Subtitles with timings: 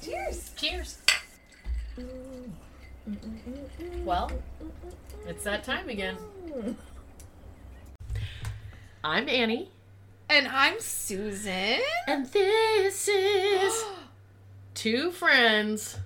[0.00, 0.52] Cheers.
[0.56, 0.98] Cheers.
[4.02, 4.30] Well,
[5.26, 6.16] it's that time again.
[9.04, 9.70] I'm Annie,
[10.30, 11.80] And I'm Susan.
[12.06, 13.84] and this is
[14.74, 15.98] Two Friends,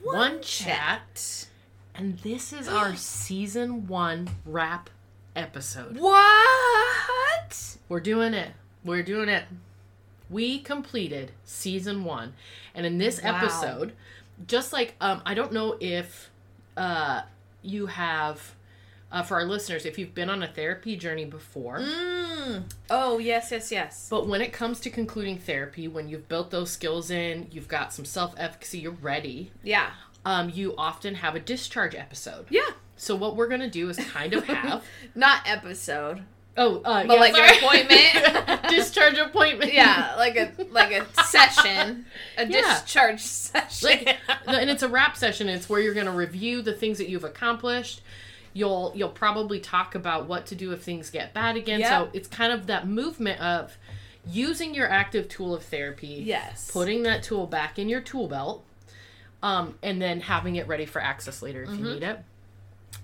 [0.00, 1.46] One, chat.
[1.92, 4.90] and this is our season one wrap
[5.34, 5.98] episode.
[5.98, 7.76] What?
[7.88, 8.52] We're doing it.
[8.84, 9.42] We're doing it.
[10.30, 12.34] We completed season one,
[12.76, 13.36] and in this Wow.
[13.36, 13.92] episode,
[14.46, 16.30] just like um, I don't know if
[16.76, 17.22] uh,
[17.60, 18.54] you have
[19.10, 21.80] uh, for our listeners if you've been on a therapy journey before.
[21.80, 22.23] Mm.
[22.90, 24.06] Oh, yes, yes, yes.
[24.10, 27.92] But when it comes to concluding therapy, when you've built those skills in, you've got
[27.92, 29.50] some self efficacy, you're ready.
[29.62, 29.90] Yeah.
[30.24, 32.46] Um, you often have a discharge episode.
[32.50, 32.62] Yeah.
[32.96, 36.22] So what we're gonna do is kind of have Not episode.
[36.56, 38.62] oh, uh, But yeah, like an appointment.
[38.70, 39.72] discharge appointment.
[39.74, 42.06] Yeah, like a like a session,
[42.38, 42.60] a Yeah.
[42.80, 43.88] discharge session.
[43.88, 47.08] like and it's a wrap session it's where you're going to review the things that
[47.08, 48.00] you've accomplished
[48.54, 51.88] you'll you'll probably talk about what to do if things get bad again Yep.
[51.90, 53.76] so it's kind of that movement of
[54.26, 56.70] using your active tool of therapy yes.
[56.72, 58.64] putting that tool back in your tool belt
[59.42, 61.84] um, and then having it ready for access later if Mm-hmm.
[61.84, 62.20] you need it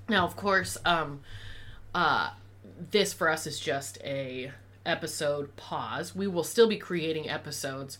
[0.08, 1.20] now of course um,
[1.94, 2.30] uh,
[2.90, 4.52] this for us is just a
[4.86, 7.98] episode pause we will still be creating episodes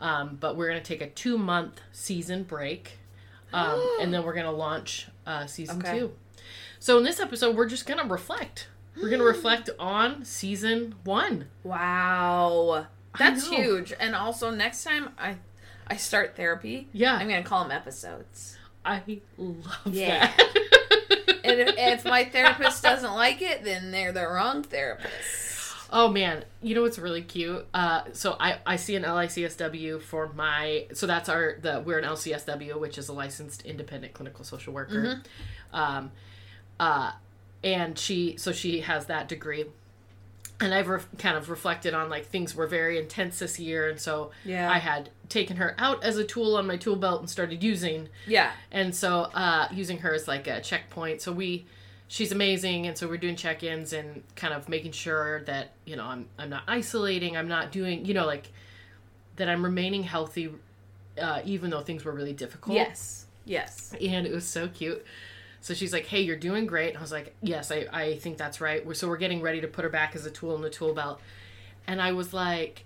[0.00, 2.98] um, but we're going to take a two month season break
[3.52, 6.00] um, and then we're going to launch uh, season Okay.
[6.00, 6.12] two
[6.78, 10.94] so in this episode we're just going to reflect we're going to reflect on season
[11.04, 12.86] one Wow.
[13.18, 13.92] That's huge.
[13.98, 15.36] And also next time I
[15.86, 18.56] I start therapy, yeah I'm gonna call them episodes.
[18.84, 19.02] I
[19.38, 20.26] love Yeah.
[20.26, 20.54] that.
[21.44, 25.74] And if, if my therapist doesn't like it, then they're the wrong therapist.
[25.90, 27.66] oh man, you know what's really cute?
[27.72, 32.04] Uh, so I I see an LICSW for my so that's our the we're an
[32.04, 35.22] LCSW which is a licensed independent clinical social worker.
[35.72, 36.10] Um,
[36.80, 37.12] uh,
[37.64, 39.66] and she so she has that degree.
[40.60, 44.00] And I've re- kind of reflected on like things were very intense this year, and
[44.00, 44.68] so Yeah.
[44.70, 48.08] I had taken her out as a tool on my tool belt and started using
[48.26, 48.50] Yeah.
[48.72, 51.66] and so uh using her as like a checkpoint so we
[52.08, 56.04] she's amazing and so we're doing check-ins and kind of making sure that you know
[56.06, 58.50] i'm i'm not isolating i'm not doing you know like
[59.36, 60.48] that i'm remaining healthy
[61.20, 63.26] uh even though things were really difficult Yes.
[63.44, 63.92] Yes.
[64.00, 65.04] and it was so cute
[65.60, 66.88] so she's like hey you're doing great.
[66.90, 68.84] And i was like yes i i think that's right.
[68.84, 70.94] We're, so we're getting ready to put her back as a tool in the tool
[70.94, 71.20] belt.
[71.86, 72.84] And i was like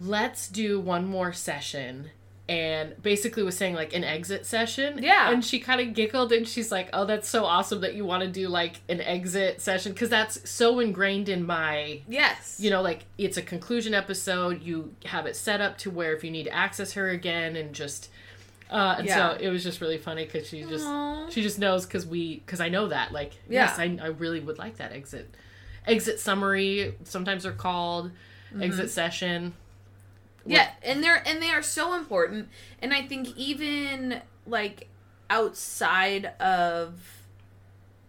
[0.00, 2.10] let's do one more session.
[2.50, 5.00] And basically was saying like an exit session.
[5.02, 5.30] Yeah.
[5.30, 8.22] and she kind of giggled and she's like oh that's so awesome that you want
[8.22, 9.92] to do like an exit session.
[9.92, 12.56] Because that's so ingrained in my Yes.
[12.58, 14.62] you know like it's a conclusion episode.
[14.62, 17.74] You have it set up to where if you need to access her again and
[17.74, 18.08] just
[18.70, 19.30] uh and Yeah.
[19.32, 21.28] so it was just really funny because she just Aw.
[21.30, 23.64] she just knows because we because i know that like Yeah.
[23.66, 25.34] yes I, I really would like that exit
[25.86, 28.10] exit summary sometimes they're called
[28.52, 28.62] Mm-hmm.
[28.62, 29.52] exit session
[30.46, 32.48] Yeah, and they're and they are so important.
[32.80, 34.88] And I think even like
[35.28, 36.98] outside of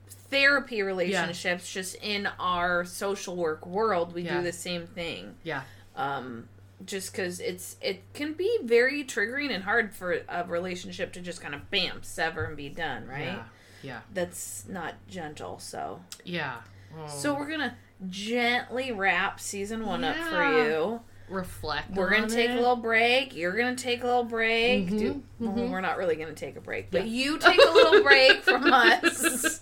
[0.08, 4.38] therapy relationships, just in our social work world, we Yeah.
[4.38, 5.36] do the same thing.
[5.44, 5.64] yeah
[5.96, 6.48] Um,
[6.86, 11.42] just because it's it can be very triggering and hard for a relationship to just
[11.42, 13.24] kind of bam sever and be done, right?
[13.26, 13.44] yeah
[13.82, 15.60] yeah That's not gentle.
[15.60, 16.58] So yeah
[16.98, 17.08] Oh.
[17.08, 17.78] so we're gonna
[18.10, 21.02] gently wrap season one up for you.
[21.30, 22.54] reflect We're gonna on take it.
[22.54, 23.36] a little break.
[23.36, 24.88] You're gonna take a little break.
[24.88, 27.14] Mhm, Do- well, we're not really gonna take a break, but Yeah.
[27.34, 29.62] you take a little break from us.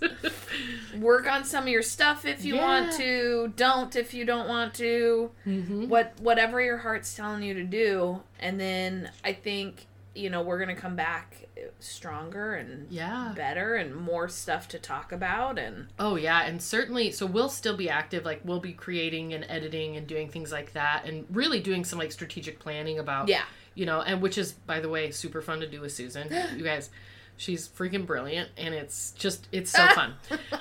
[0.97, 3.53] Work on some of your stuff if you want to.
[3.55, 5.31] Don't if you don't want to.
[5.45, 5.87] Mhm.
[5.87, 9.85] What whatever your heart's telling you to do, and then I think
[10.15, 11.43] you know we're gonna come back
[11.79, 17.11] stronger and yeah better and more stuff to talk about and Oh yeah, and certainly
[17.11, 20.73] so we'll still be active like we'll be creating and editing and doing things like
[20.73, 23.43] that and really doing some like strategic planning about yeah
[23.75, 26.27] you know, and which is by the way super fun to do with Susan.
[26.57, 26.89] you guys
[27.37, 30.13] she's freaking brilliant and it's just it's so fun.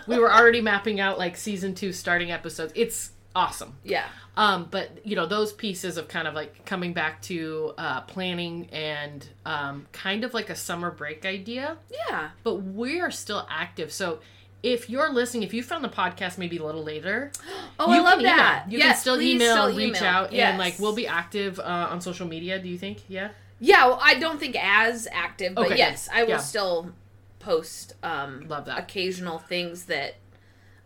[0.07, 2.73] we were already mapping out like season 2 starting episodes.
[2.77, 3.75] It's awesome.
[3.85, 4.05] yeah
[4.37, 8.69] Um, but you know those pieces of kind of like coming back to uh, planning
[8.73, 13.93] and um, kind of like a summer break idea yeah but we are still active.
[13.93, 14.21] So
[14.63, 17.31] if you're listening, if you found the podcast maybe a little later,
[17.79, 18.35] oh, I love email.
[18.37, 18.65] that.
[18.69, 20.05] You yes, can still email, still reach email.
[20.05, 20.49] out, Yes.
[20.51, 22.59] and like we'll be active uh, on social media.
[22.59, 23.03] Do you think?
[23.07, 23.29] Yeah.
[23.59, 26.37] Yeah, well, I don't think as active, but Okay, yes, I will yeah.
[26.39, 26.93] still
[27.39, 28.79] post um Love that.
[28.79, 30.17] occasional things that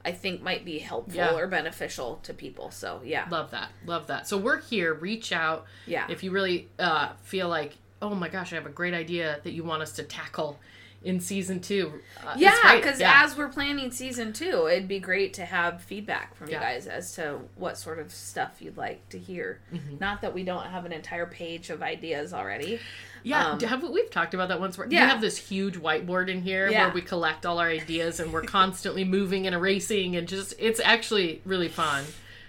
[0.05, 1.35] I think might be helpful Yeah.
[1.35, 2.71] or beneficial to people.
[2.71, 3.71] So yeah, Love that.
[3.87, 4.27] Love that.
[4.29, 4.95] So we're here.
[4.95, 8.71] Reach out yeah, if you really uh, feel like, oh my gosh, I have a
[8.71, 10.59] great idea that you want us to tackle
[11.03, 11.93] in season two.
[12.23, 12.77] Uh, yeah.
[12.77, 13.23] Because Yeah.
[13.25, 16.57] as we're planning season two, it'd be great to have feedback from Yeah.
[16.57, 19.61] you guys as to what sort of stuff you'd like to hear.
[19.73, 19.97] Mm-hmm.
[19.99, 22.81] Not that we don't have an entire page of ideas already.
[23.23, 24.77] Yeah, Um, have we, we've talked about that once.
[24.77, 25.05] Where Yeah.
[25.05, 26.85] We have this huge whiteboard in here Yeah.
[26.87, 30.81] where we collect all our ideas and we're constantly moving and erasing and just it's
[30.81, 32.05] actually really fun.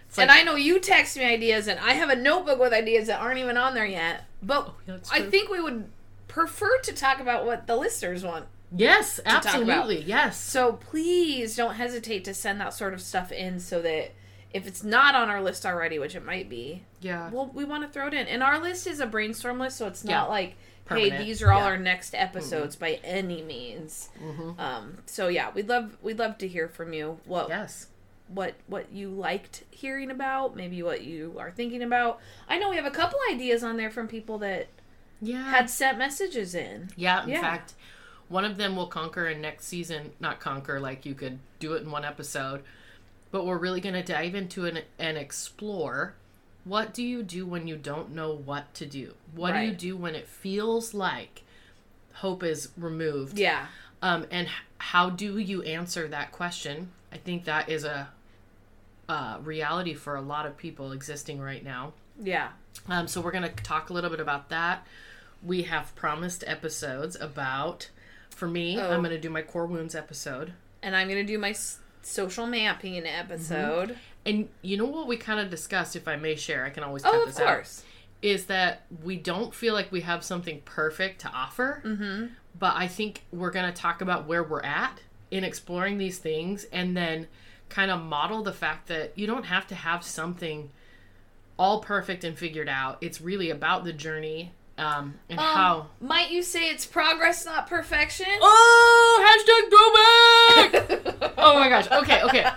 [0.09, 3.07] It's and I know you text me ideas, and I have a notebook with ideas
[3.07, 4.25] that aren't even on there yet.
[4.43, 5.85] But Oh, I think we would
[6.31, 8.45] prefer to talk about what the listeners want.
[8.75, 10.39] yes, absolutely, yes.
[10.39, 14.11] So please don't hesitate to send that sort of stuff in so that
[14.53, 17.83] if it's not on our list already, which it might be, Yeah, well, we want
[17.83, 18.27] to throw it in.
[18.27, 20.23] And our list is a brainstorm list, so it's not Yeah.
[20.23, 20.55] like,
[20.85, 21.13] Permanent.
[21.13, 21.65] hey, these are all Yeah.
[21.67, 24.09] our next episodes by any means.
[24.57, 27.19] Um, so yeah, we'd love we'd love to hear from you.
[27.25, 27.87] What yes.
[28.27, 32.19] what what you liked hearing about, maybe what you are thinking about.
[32.49, 34.67] I know we have a couple ideas on there from people that
[35.21, 35.43] Yeah.
[35.51, 36.89] had sent messages in.
[36.95, 37.41] yeah, in Yeah.
[37.41, 37.73] fact,
[38.27, 40.11] one of them will conquer in next season.
[40.19, 42.63] Not conquer, like you could do it in one episode,
[43.29, 46.15] but we're really going to dive into an, and explore
[46.63, 49.15] what do you do when you don't know what to do?
[49.35, 51.43] What do you do when it feels like
[52.13, 53.37] hope is removed?
[53.37, 53.67] Yeah.
[54.03, 54.47] um, and
[54.79, 58.09] how do you answer that question i think that is a,
[59.09, 62.49] uh reality for a lot of people existing right now Yeah.
[62.89, 64.85] um, so we're going to talk a little bit about that
[65.43, 67.89] we have promised episodes about
[68.29, 68.91] for me Oh.
[68.91, 70.53] i'm going to do my core wounds episode
[70.83, 73.97] And I'm going to do my s- social mapping episode.
[74.25, 77.03] and you know what we kind of discussed if i may share i can always
[77.05, 77.83] Oh, cut of this out
[78.21, 82.27] is that we don't feel like we have something perfect to offer Mm-hmm.
[82.59, 84.99] but I think we're going to talk about where we're at
[85.31, 87.27] in exploring these things and then
[87.69, 90.69] kind of model the fact that you don't have to have something
[91.57, 92.97] all perfect and figured out.
[93.01, 95.87] It's really about the journey um, and Um, how.
[95.99, 98.25] Might you say it's progress, not perfection?
[98.41, 99.43] Oh,
[100.63, 101.33] hashtag throwback!
[101.37, 101.89] oh my gosh.
[101.91, 102.47] Okay, okay.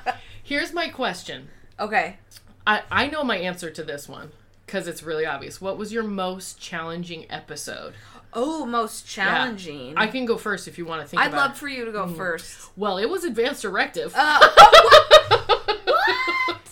[0.42, 1.48] Here's my question.
[1.78, 2.18] Okay.
[2.66, 4.32] I, I know my answer to this one
[4.66, 5.60] because it's really obvious.
[5.60, 7.94] What was your most challenging episode?
[8.32, 9.94] Oh, most challenging.
[9.96, 12.08] I can go first if you want to think I'd love for you to go
[12.08, 12.70] first.
[12.76, 14.12] Well, it was advanced directive.
[14.16, 14.40] Uh,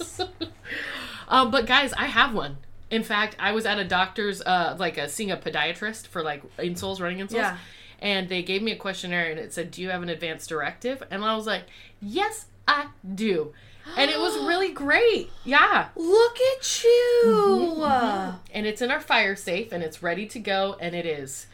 [1.28, 2.58] um, but guys, I have one.
[2.92, 6.42] In fact, I was at a doctor's, uh, like a seeing a podiatrist for like
[6.58, 7.56] insoles, running insoles, Yeah.
[8.00, 11.02] and they gave me a questionnaire and it said, "Do you have an advanced directive?"
[11.10, 11.64] And I was like,
[12.00, 13.52] "Yes, I do,"
[13.96, 15.30] and it was really great.
[15.44, 17.22] Yeah, Look at you.
[17.26, 18.36] Mm-hmm.
[18.52, 21.46] and it's in our fire safe and it's ready to go, and it is.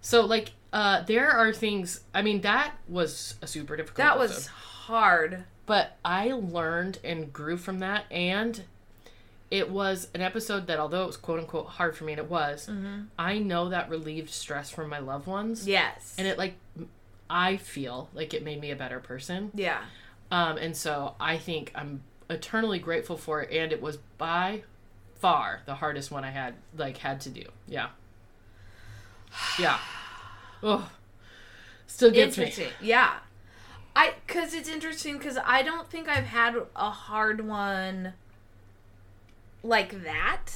[0.00, 2.00] So like, uh, there are things.
[2.14, 3.96] I mean, that was a super difficult.
[3.98, 4.34] That episode.
[4.36, 5.44] was hard.
[5.66, 8.62] but I learned and grew from that, and
[9.50, 12.28] it was an episode that, although it was quote unquote hard for me, and it
[12.30, 12.68] was,
[13.18, 16.14] I know that relieved stress from my loved ones, Yes.
[16.18, 16.54] and it like
[17.30, 19.82] I feel like it made me a better person, yeah.
[20.30, 24.62] um, and so I think I'm eternally grateful for it, and it was by
[25.20, 27.88] far the hardest one I had like had to do, yeah,
[29.58, 29.78] yeah,
[30.62, 30.90] oh,
[31.86, 32.52] still gets me.
[32.80, 33.14] Yeah.
[33.96, 38.12] I cuz it's interesting cuz I don't think I've had a hard one
[39.68, 40.46] like that.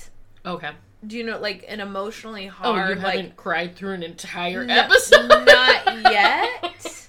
[0.44, 0.70] Okay.
[1.06, 2.66] Do you know like an emotionally hard?
[2.68, 5.28] Oh, you haven't cried through an entire episode?
[5.28, 7.08] not yet.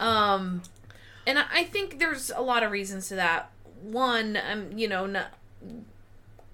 [0.00, 0.62] Um,
[1.26, 3.50] and I think there's a lot of reasons to that.
[3.80, 5.28] One, um, you know, not,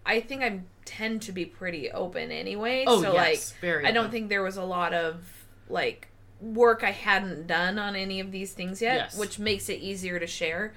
[0.05, 2.85] I think I tend to be pretty open anyway.
[2.87, 4.11] Oh, so yes, like, very I don't open.
[4.13, 5.23] think there was a lot of
[5.69, 6.09] like
[6.41, 9.19] work I hadn't done on any of these things yet, Yes.
[9.19, 10.75] which makes it easier to share.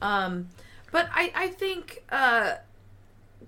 [0.00, 0.48] Um,
[0.90, 2.54] but I, I think uh,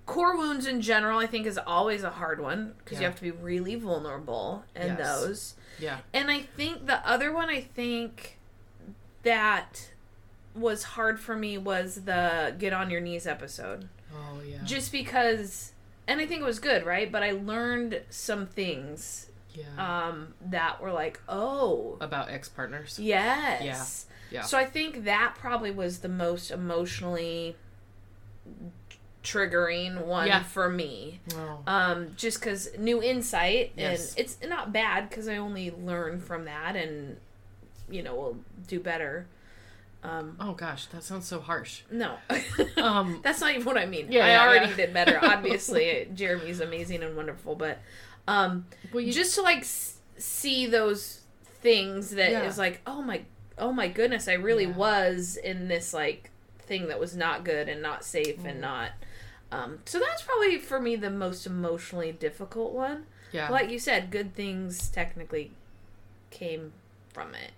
[0.08, 3.22] core wounds in general, I think, is always a hard one because you have to
[3.22, 4.98] be really vulnerable in Yes.
[4.98, 5.54] those.
[5.78, 5.98] Yeah.
[6.14, 8.38] And I think the other one I think
[9.22, 9.90] that
[10.54, 13.88] was hard for me was the get on your knees episode.
[14.12, 14.58] Oh yeah.
[14.64, 15.72] Just because
[16.08, 17.12] and I think it was good, right?
[17.12, 19.66] But I learned some things yeah.
[20.08, 22.98] um that were like, "Oh, About ex partners.
[22.98, 24.40] yes." Yeah.
[24.40, 24.42] Yeah.
[24.42, 27.56] So I think that probably was the most emotionally
[29.32, 30.42] triggering one Yeah.
[30.42, 31.20] for me.
[31.34, 31.60] Oh.
[31.66, 34.10] um just because new insight Yes.
[34.10, 37.16] and it's not bad because i only learn from that and
[37.90, 39.26] you know will do better
[40.02, 41.82] Um, oh gosh, that sounds so harsh.
[41.90, 42.14] no,
[42.76, 44.12] Um, that's not even what I mean.
[44.12, 44.76] Yeah, I yeah, already yeah.
[44.76, 45.18] did better.
[45.20, 47.78] Obviously, Jeremy's amazing and wonderful, but
[48.28, 51.22] um, well, you just to like s- see those
[51.62, 52.62] things that is Yeah.
[52.62, 53.22] like, oh my,
[53.58, 54.76] oh my goodness, I really Yeah.
[54.76, 56.30] was in this like
[56.60, 58.50] thing that was not good and not safe Mm.
[58.50, 58.90] and not.
[59.50, 63.06] Um, so that's probably for me the most emotionally difficult one.
[63.32, 65.52] yeah, Like you said, good things technically
[66.30, 66.72] came
[67.14, 67.52] from it.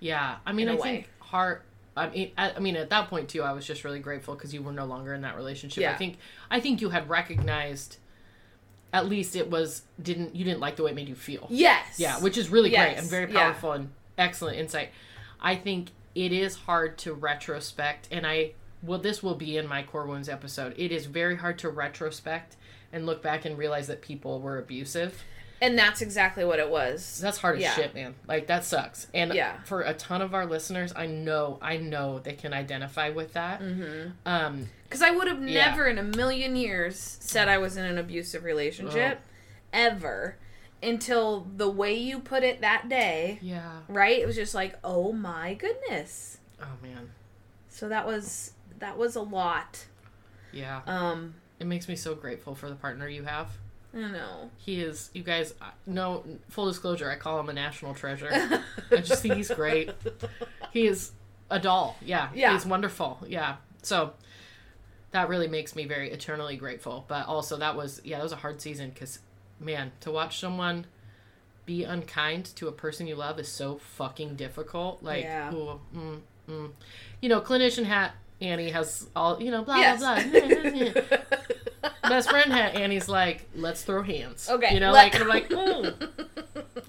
[0.00, 0.36] yeah.
[0.44, 1.64] I mean, I a think heart.
[1.96, 4.52] I mean, I, I mean, at that point too, I was just really grateful because
[4.54, 5.82] you were no longer in that relationship.
[5.82, 5.92] Yeah.
[5.92, 6.16] I think,
[6.50, 7.96] I think you had recognized,
[8.92, 11.46] at least it was didn't you didn't like the way it made you feel.
[11.50, 11.98] Yes.
[11.98, 13.40] Yeah, which is really great and very yeah.
[13.40, 14.90] powerful and excellent insight.
[15.40, 19.82] I think it is hard to retrospect, and I well, this will be in my
[19.82, 20.74] core wounds episode.
[20.76, 22.56] It is very hard to retrospect
[22.92, 25.22] and look back and realize that people were abusive.
[25.60, 27.20] and that's exactly what it was.
[27.22, 27.74] That's hard as Yeah.
[27.74, 28.16] shit, man.
[28.26, 29.06] Like that sucks.
[29.14, 29.62] And Yeah.
[29.62, 33.60] for a ton of our listeners, I know, I know they can identify with that.
[33.62, 34.10] Mm-hmm.
[34.26, 35.66] Um, Because I would have Yeah.
[35.70, 39.20] never in a million years said I was in an abusive relationship,
[39.72, 40.36] ever,
[40.82, 43.38] until the way you put it that day.
[43.40, 43.82] yeah.
[43.88, 44.18] Right?
[44.18, 46.38] It was just like, oh my goodness.
[46.60, 47.10] Oh man.
[47.68, 49.86] So that was that was a lot.
[50.52, 50.80] Yeah.
[50.86, 53.48] Um, It makes me so grateful for the partner you have.
[53.94, 54.50] I know.
[54.56, 58.28] He is, you guys, uh, no, full disclosure, I call him a national treasure.
[58.90, 59.90] I just think he's great.
[60.72, 61.12] He is
[61.48, 61.96] a doll.
[62.02, 62.30] Yeah.
[62.34, 62.54] Yeah.
[62.54, 63.24] He's wonderful.
[63.28, 63.56] Yeah.
[63.82, 64.14] So
[65.12, 67.04] that really makes me very eternally grateful.
[67.06, 69.20] But also, that was, yeah, that was a hard season because,
[69.60, 70.86] man, to watch someone
[71.66, 75.04] be unkind to a person you love is so fucking difficult.
[75.04, 75.54] Like, Yeah.
[75.54, 76.70] ooh, mm, mm.
[77.20, 80.00] you know, clinician hat Annie has all, you know, blah, Yes.
[80.00, 81.18] blah, blah.
[82.08, 84.48] Best friend hat Annie's like, let's throw hands.
[84.50, 85.92] Okay, You know, let- like, I'm like, oh,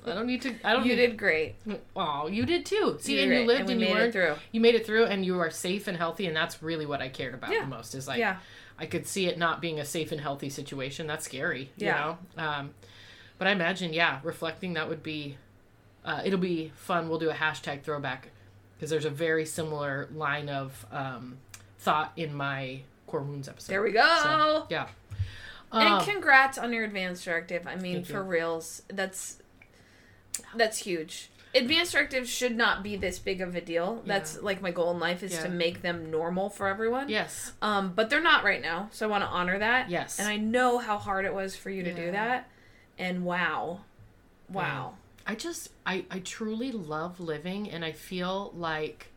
[0.06, 1.56] I don't need to, I don't you need, did great.
[1.96, 2.98] Oh, you did too.
[3.00, 4.14] See, You and you lived and and, you made it learned.
[4.14, 4.36] through.
[4.52, 7.10] You made it through, and you are safe and healthy, and that's really what I
[7.10, 7.62] cared about Yeah.
[7.62, 7.96] the most.
[7.96, 8.38] Is like, Yeah.
[8.78, 11.08] I could see it not being a safe and healthy situation.
[11.08, 11.72] That's scary.
[11.78, 12.16] You Yeah.
[12.38, 12.44] know.
[12.44, 12.72] Um,
[13.38, 15.38] but I imagine, yeah, reflecting that would be,
[16.04, 17.08] uh, it'll be fun.
[17.08, 18.30] We'll do a hashtag throwback
[18.76, 21.38] because there's a very similar line of um,
[21.84, 23.72] thought in my core wounds episode.
[23.72, 24.20] There we go.
[24.24, 24.88] So, yeah.
[25.72, 27.68] and Um, congrats on your advanced directive.
[27.68, 28.06] I mean, you.
[28.06, 29.38] for reals, that's
[30.56, 31.30] that's huge.
[31.56, 34.02] Advanced directives should not be this big of a deal.
[34.08, 35.44] That's like my goal in life is Yeah.
[35.44, 37.10] to make them normal for everyone.
[37.10, 37.52] yes.
[37.62, 39.90] Um, but they're not right now, so I want to honor that.
[39.90, 40.18] Yes.
[40.20, 41.96] And I know how hard it was for you to Yeah.
[42.06, 42.50] do that.
[42.98, 43.82] And wow,
[44.50, 44.96] wow.
[45.28, 49.12] I just I I truly love living and I feel like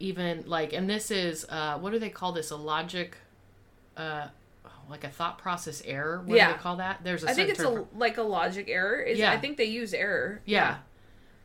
[0.00, 3.16] even like and this is uh what do they call this a logic
[3.96, 4.26] uh
[4.88, 6.48] like a thought process error what Yeah.
[6.48, 9.00] do they call that there's a I think it's a like a logic error.
[9.00, 9.30] Is Yeah.
[9.30, 10.40] I think they use error.
[10.46, 10.78] yeah.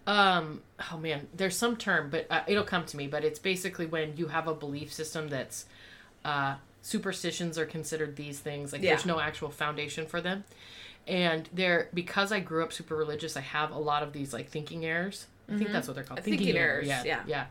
[0.07, 0.61] Um.
[0.91, 3.07] Oh man, there's some term, but uh, it'll come to me.
[3.07, 5.65] But it's basically when you have a belief system that's,
[6.23, 8.71] uh, superstitions are considered these things.
[8.71, 8.91] Like Yeah.
[8.91, 10.43] there's no actual foundation for them,
[11.07, 14.47] and there because I grew up super religious, I have a lot of these like
[14.49, 15.25] thinking errors.
[15.51, 16.19] I think that's what they're called.
[16.19, 16.29] Mm-hmm.
[16.29, 17.03] Thinking errors, Yeah.
[17.03, 17.23] yeah.
[17.27, 17.45] Yeah.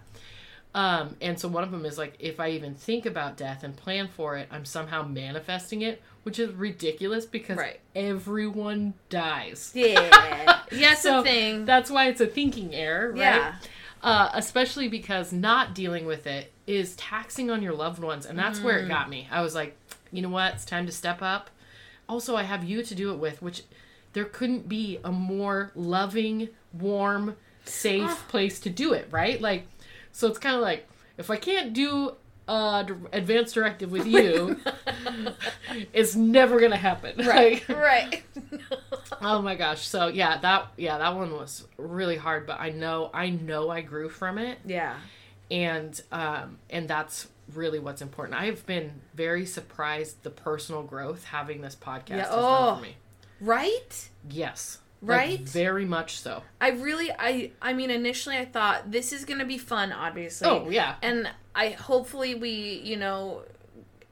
[0.75, 3.77] Um, and so one of them is like, if I even think about death and
[3.77, 7.79] plan for it, I'm somehow manifesting it, which is ridiculous because Right.
[7.95, 9.71] everyone dies.
[9.75, 10.61] Yeah.
[10.73, 11.65] yes, So a thing.
[11.65, 13.19] That's why it's a thinking error, right?
[13.19, 13.55] Yeah.
[14.03, 18.59] Uh, especially because not dealing with it is taxing on your loved ones, and that's
[18.59, 18.65] Mm.
[18.65, 19.29] where it got me.
[19.31, 19.77] I was like,
[20.11, 20.55] you know what?
[20.55, 21.51] It's time to step up.
[22.09, 23.63] Also, I have you to do it with, which
[24.13, 28.25] there couldn't be a more loving, warm, safe Ah.
[28.29, 29.41] place to do it, right?
[29.41, 29.67] Like,
[30.15, 32.15] so it's kind of like if I can't do
[32.47, 34.59] uh advanced directive with you,
[35.93, 37.27] it's never gonna happen.
[37.27, 37.69] Right.
[37.69, 38.23] Like, right.
[39.21, 39.87] Oh my gosh.
[39.87, 43.81] So yeah, that yeah, that one was really hard, but I know I know I
[43.81, 44.97] grew from it yeah.
[45.51, 48.39] and um and that's really what's important.
[48.39, 52.41] I have been very surprised the personal growth having this podcast Yeah, has oh.
[52.41, 52.97] done for me.
[53.41, 54.09] Right?
[54.31, 54.79] Yes.
[55.07, 55.41] Like, Right?
[55.41, 56.43] very much so.
[56.61, 60.49] I really I I mean initially I thought this is going to be fun obviously.
[60.49, 60.97] Oh yeah.
[61.03, 63.43] And I hopefully we, you know,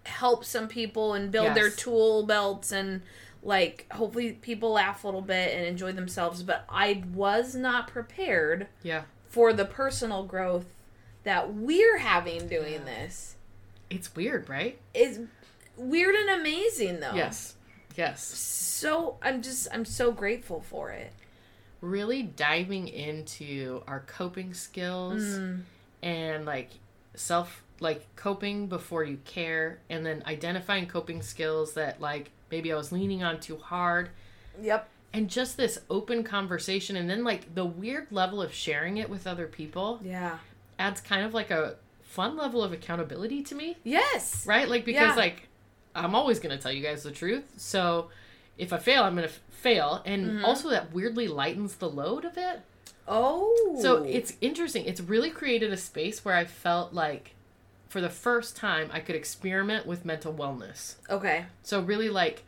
[0.05, 3.03] help some people and build their tool belts and
[3.43, 8.69] like hopefully people laugh a little bit and enjoy themselves, but I was not prepared
[8.83, 9.03] Yeah.
[9.29, 10.67] for the personal growth
[11.25, 13.37] that we're having doing this.
[13.91, 14.79] It's weird, right?
[14.95, 15.19] It's
[15.77, 17.15] weird and amazing though.
[17.15, 17.55] Yes.
[17.97, 18.23] Yes.
[18.25, 21.13] So I'm just I'm so grateful for it.
[21.81, 25.63] Really diving into our coping skills Mm.
[26.03, 26.71] and like
[27.15, 32.77] self like coping before you care and then identifying coping skills that like maybe I
[32.77, 34.11] was leaning on too hard
[34.61, 34.89] Yep.
[35.13, 39.27] and just this open conversation and then like the weird level of sharing it with
[39.27, 40.39] other people Yeah.
[40.79, 43.77] adds kind of like a fun level of accountability to me.
[43.83, 44.47] Yes.
[44.47, 44.69] Right?
[44.69, 45.15] Like because Yeah.
[45.17, 45.49] like
[45.95, 47.45] I'm always going to tell you guys the truth.
[47.57, 48.09] So
[48.59, 50.45] if I fail, I'm going to f- fail and Mm-hmm.
[50.45, 52.61] also that weirdly lightens the load of it.
[53.09, 53.79] Oh.
[53.81, 54.85] So it's interesting.
[54.87, 57.35] It's really created a space where I felt like
[57.89, 60.95] for the first time I could experiment with mental wellness.
[61.11, 61.45] okay.
[61.63, 62.45] So really like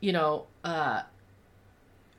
[0.00, 1.02] you know, uh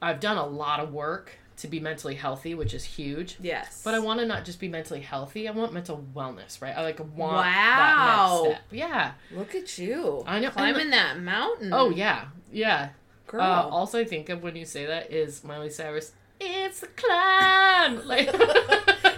[0.02, 3.38] I've done a lot of work to be mentally healthy, which is huge.
[3.42, 3.82] Yes.
[3.84, 5.48] But I want to not just be mentally healthy.
[5.48, 6.78] I want mental wellness, right?
[6.78, 7.44] I like want Wow.
[7.46, 8.68] that next step.
[8.72, 9.12] Yeah.
[9.38, 10.24] look at you.
[10.28, 11.72] I know- climbing that mountain.
[11.74, 12.90] Oh yeah, yeah.
[13.28, 13.42] girl.
[13.42, 16.12] Uh, also, I think of when you say that is Miley Cyrus.
[16.40, 18.02] It's a climb.
[18.08, 18.30] Like.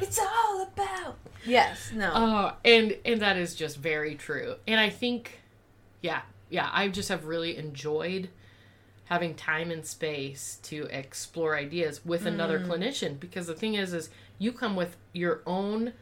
[0.02, 1.18] it's all about.
[1.46, 1.92] Yes.
[1.94, 2.12] No.
[2.14, 4.56] Oh, and and that is just very true.
[4.68, 5.42] And I think,
[6.02, 8.30] yeah, yeah, I just have really enjoyed
[9.06, 12.68] having time and space to explore ideas with another Mm.
[12.68, 14.10] clinician because the thing is, is
[14.40, 15.94] you come with your own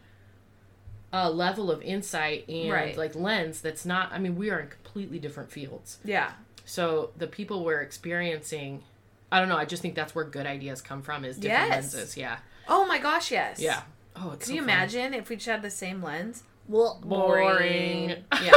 [1.11, 2.97] uh, level of insight and Right.
[2.97, 4.11] like lens that's not.
[4.11, 5.99] I mean, we are in completely different fields.
[6.03, 6.31] yeah.
[6.65, 8.83] So the people we're experiencing.
[9.31, 9.57] I don't know.
[9.57, 11.93] I just think that's where good ideas come from is different Yes.
[11.93, 12.15] lenses.
[12.17, 12.37] Yeah.
[12.69, 13.31] Oh my gosh.
[13.31, 13.59] Yes.
[13.59, 13.81] Yeah.
[14.15, 14.73] Oh, it's Can you so fun.
[14.75, 16.43] imagine if we just had the same lens?
[16.69, 18.23] Well, Boring.
[18.41, 18.53] Yeah.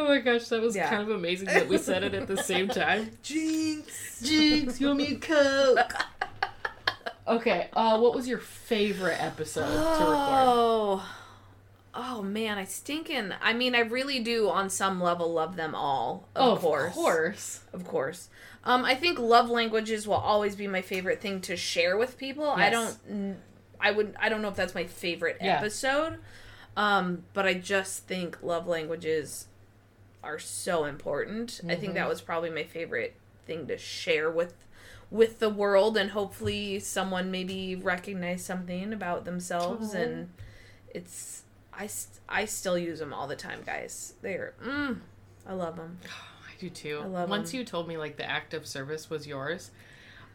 [0.00, 0.88] Oh my gosh, that was Yeah.
[0.88, 3.10] kind of amazing that we said it at the same time.
[3.22, 4.20] Jinx.
[4.22, 5.92] Jinx, you want me a coke?
[7.28, 10.38] Okay, uh, what was your favorite episode to record?
[10.48, 11.16] Oh.
[11.92, 13.32] Oh man, I stinking.
[13.42, 16.28] I mean, I really do on some level love them all.
[16.36, 16.86] Of Oh, course.
[16.88, 17.60] of course.
[17.72, 18.28] Of course.
[18.64, 22.48] Um, I think love languages will always be my favorite thing to share with people.
[22.48, 23.36] I don't.
[23.80, 24.14] I would.
[24.20, 25.56] I don't know if that's my favorite Yeah.
[25.58, 26.18] episode.
[26.76, 29.46] Um, but I just think love languages
[30.22, 31.60] are so important.
[31.68, 33.14] I think that was probably my favorite
[33.46, 34.54] thing to share with
[35.10, 39.94] with the world, and hopefully someone maybe recognize something about themselves.
[39.94, 40.30] And
[40.94, 41.88] it's I
[42.28, 44.14] I still use them all the time, guys.
[44.22, 44.98] They're mm,
[45.46, 45.98] I love them.
[46.04, 47.00] I do too.
[47.02, 47.60] I love Once 'em.
[47.60, 49.70] you told me like the act of service was yours,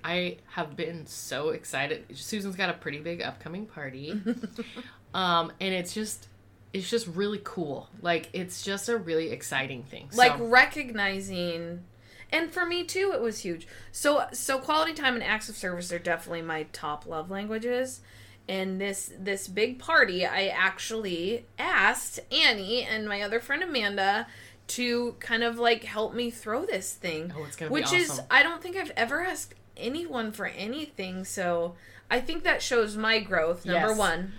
[0.03, 2.05] I have been so excited.
[2.17, 4.19] Susan's got a pretty big upcoming party.
[5.13, 6.27] um, and it's just
[6.75, 7.89] it's just really cool.
[8.01, 10.07] Like it's just a really exciting thing.
[10.11, 11.83] So- like recognizing
[12.31, 15.91] and for me too it was huge so so quality time and acts of service
[15.93, 18.01] are definitely my top love languages
[18.49, 24.25] and this this big party i actually asked annie and my other friend amanda
[24.67, 28.19] to kind of like help me throw this thing Oh, it's gonna be which is
[28.31, 31.75] i don't think i've ever asked anyone for anything so
[32.09, 33.97] i think that shows my growth number Yes.
[33.99, 34.33] one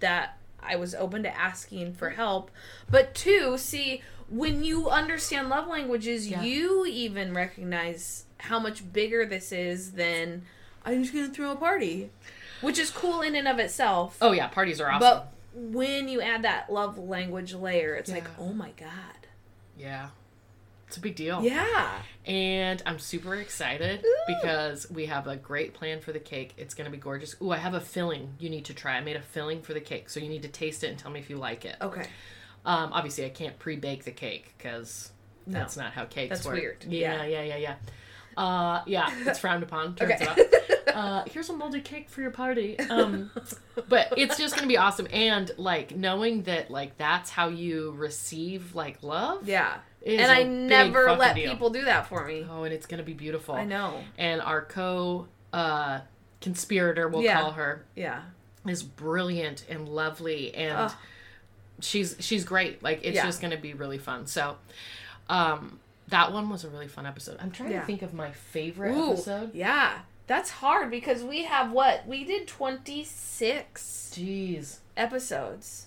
[0.00, 2.50] that I was open to asking for help.
[2.90, 6.42] But two, see, when you understand love languages, Yeah.
[6.42, 10.42] you even recognize how much bigger this is than
[10.84, 12.10] I'm just gonna throw a party.
[12.60, 14.16] Which is cool in and of itself.
[14.20, 15.00] Oh yeah, parties are awesome.
[15.00, 19.26] But when you add that love language layer, it's like, oh my god.
[19.76, 20.08] yeah.
[20.88, 21.42] It's a big deal.
[21.42, 21.90] Yeah.
[22.26, 24.16] And I'm super excited Ooh.
[24.28, 26.54] because we have a great plan for the cake.
[26.56, 27.34] It's going to be gorgeous.
[27.42, 28.96] Ooh, I have a filling you need to try.
[28.96, 30.08] I made a filling for the cake.
[30.10, 31.76] So you need to taste it and tell me if you like it.
[31.80, 32.06] Okay.
[32.64, 35.10] Um, obviously, I can't pre bake the cake because
[35.46, 35.58] No.
[35.58, 36.54] that's not how cakes That's work.
[36.56, 36.84] weird.
[36.88, 37.74] Yeah, yeah, yeah, yeah.
[38.36, 39.94] Uh, yeah, it's frowned upon.
[39.96, 40.26] Turns Okay.
[40.26, 40.38] out.
[40.96, 42.78] Uh, here's a molded cake for your party.
[42.88, 43.30] Um,
[43.88, 48.74] but it's just gonna be awesome, and like knowing that like that's how you receive
[48.74, 49.46] like love.
[49.46, 49.76] yeah.
[50.06, 51.50] And I never let deal.
[51.50, 52.46] people do that for me.
[52.48, 53.54] Oh, and it's gonna be beautiful.
[53.56, 53.98] I know.
[54.16, 56.00] And our co uh,
[56.40, 57.40] conspirator, we'll Yeah.
[57.42, 58.22] call her, Yeah.
[58.66, 60.92] is brilliant and lovely, and
[61.80, 62.82] she's she's great.
[62.82, 63.24] Like it's Yeah.
[63.26, 64.26] just gonna be really fun.
[64.28, 64.56] So,
[65.28, 65.78] um,
[66.08, 67.36] that one was a really fun episode.
[67.40, 67.80] I'm trying Yeah.
[67.80, 69.54] to think of my favorite Ooh, episode.
[69.54, 69.98] Yeah.
[70.26, 72.06] That's hard because we have what?
[72.06, 74.78] We did 26 Jeez.
[74.96, 75.86] episodes.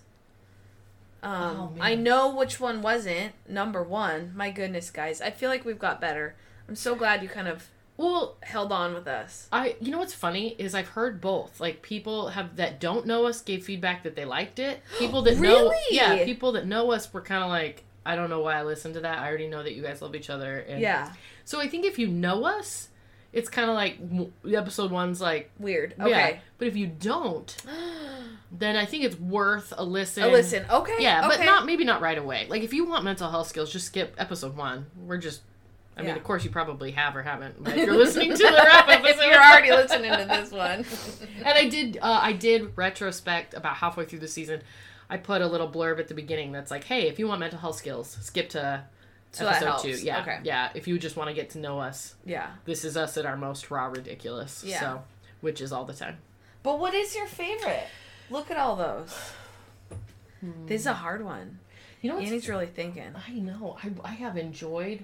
[1.21, 1.73] Um, Oh.
[1.81, 4.31] I know which one wasn't number one.
[4.35, 5.21] My goodness, guys.
[5.21, 6.35] I feel like we've got better.
[6.69, 9.49] I'm so glad you kind of Well, held on with us.
[9.51, 11.59] I you know what's funny is I've heard both.
[11.59, 14.81] Like people have that don't know us gave feedback that they liked it.
[14.99, 18.39] People that know yeah, people that know us were kind of like I don't know
[18.39, 19.19] why I listened to that.
[19.19, 21.11] I already know that you guys love each other and Yeah.
[21.43, 22.87] So I think if you know us,
[23.31, 23.99] it's kind of like
[24.55, 25.93] episode 1's like Weird.
[25.97, 26.05] yeah.
[26.05, 26.41] Okay.
[26.57, 27.55] But if you don't,
[28.51, 30.23] then I think it's worth a listen.
[30.23, 30.65] A listen.
[30.69, 30.95] Okay.
[30.99, 32.47] Yeah, but not maybe not right away.
[32.49, 34.85] Like if you want mental health skills, just skip episode 1.
[35.05, 35.41] We're just
[35.99, 37.61] I mean, of course, you probably have or haven't.
[37.61, 40.85] But if you're listening to the wrap episode, if you're already listening to this one.
[41.45, 44.61] and I did uh, I did retrospect about halfway through the season.
[45.09, 47.59] I put a little blurb at the beginning that's like, "Hey, if you want mental
[47.59, 48.83] health skills, skip to
[49.31, 50.39] So episode two." Yeah, Okay.
[50.43, 50.69] yeah.
[50.73, 52.51] If you just want to get to know us, yeah.
[52.65, 54.63] this is us at our most raw ridiculous.
[54.65, 54.79] Yeah.
[54.79, 55.03] So,
[55.41, 56.17] which is all the time.
[56.63, 57.87] But what is your favorite?
[58.29, 59.15] Look at all those.
[60.67, 61.59] This is a hard one.
[62.01, 63.13] You know, Annie's really thinking.
[63.27, 63.77] I know.
[63.83, 65.03] I, I have enjoyed.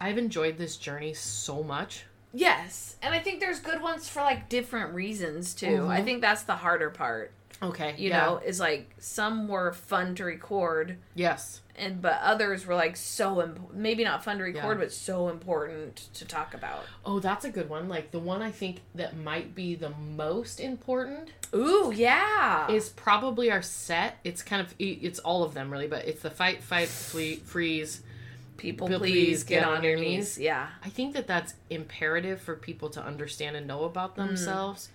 [0.00, 2.04] I've enjoyed this journey so much.
[2.34, 5.86] Yes, and I think there's good ones for like different reasons too.
[5.88, 6.04] I Mhm.
[6.04, 7.30] think that's the harder part.
[7.62, 7.94] Okay.
[7.96, 8.26] You yeah.
[8.26, 11.60] know, is like some were fun to record, Yes.
[11.76, 14.84] and but others were like so imp- maybe not fun to record, Yeah.
[14.84, 16.84] but so important to talk about.
[17.04, 17.88] Oh, that's a good one.
[17.88, 22.68] Like the one I think that might be the most important Ooh, yeah.
[22.70, 24.18] is probably our set.
[24.24, 28.02] It's kind of it's all of them really, but it's the fight, fight, flee, freeze.
[28.56, 30.38] people, People, please, get, on your knees.
[30.38, 30.68] Yeah.
[30.84, 34.26] I think that that's imperative for people to understand and know about Mm-hmm.
[34.28, 34.88] themselves.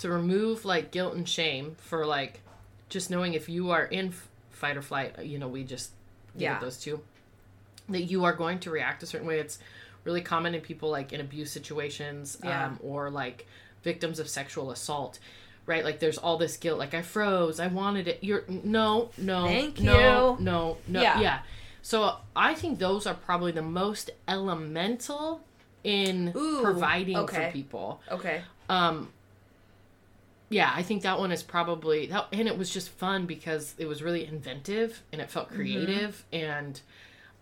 [0.00, 2.40] To remove like guilt and shame for like
[2.88, 4.12] just knowing if you are in
[4.50, 5.90] fight or flight, you know, we just
[6.36, 6.58] Yeah.
[6.60, 7.00] those two.
[7.88, 9.40] That you are going to react a certain way.
[9.40, 9.58] It's
[10.04, 12.66] really common in people like in abuse situations Yeah.
[12.66, 13.46] um, or like
[13.82, 15.18] victims of sexual assault.
[15.66, 16.78] Right, like there's all this guilt.
[16.78, 18.18] Like I froze, I wanted it.
[18.22, 20.44] You're no, no, Thank no, you.
[20.44, 21.02] no, no.
[21.02, 21.20] Yeah.
[21.20, 21.38] yeah.
[21.82, 25.42] So I think those are probably the most elemental
[25.84, 27.46] in Ooh, providing okay.
[27.46, 28.00] for people.
[28.10, 28.40] Okay.
[28.70, 29.08] Um
[30.50, 33.86] yeah, I think that one is probably that and it was just fun because it
[33.86, 36.80] was really inventive and it felt creative and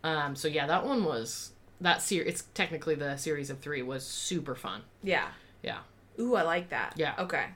[0.03, 4.05] um so yeah, that one was that series it's technically the series of 3 was
[4.05, 4.83] super fun.
[5.03, 5.29] Yeah.
[5.63, 5.79] Yeah.
[6.19, 6.95] Ooh, I like that.
[6.97, 7.15] Yeah.
[7.19, 7.47] Okay.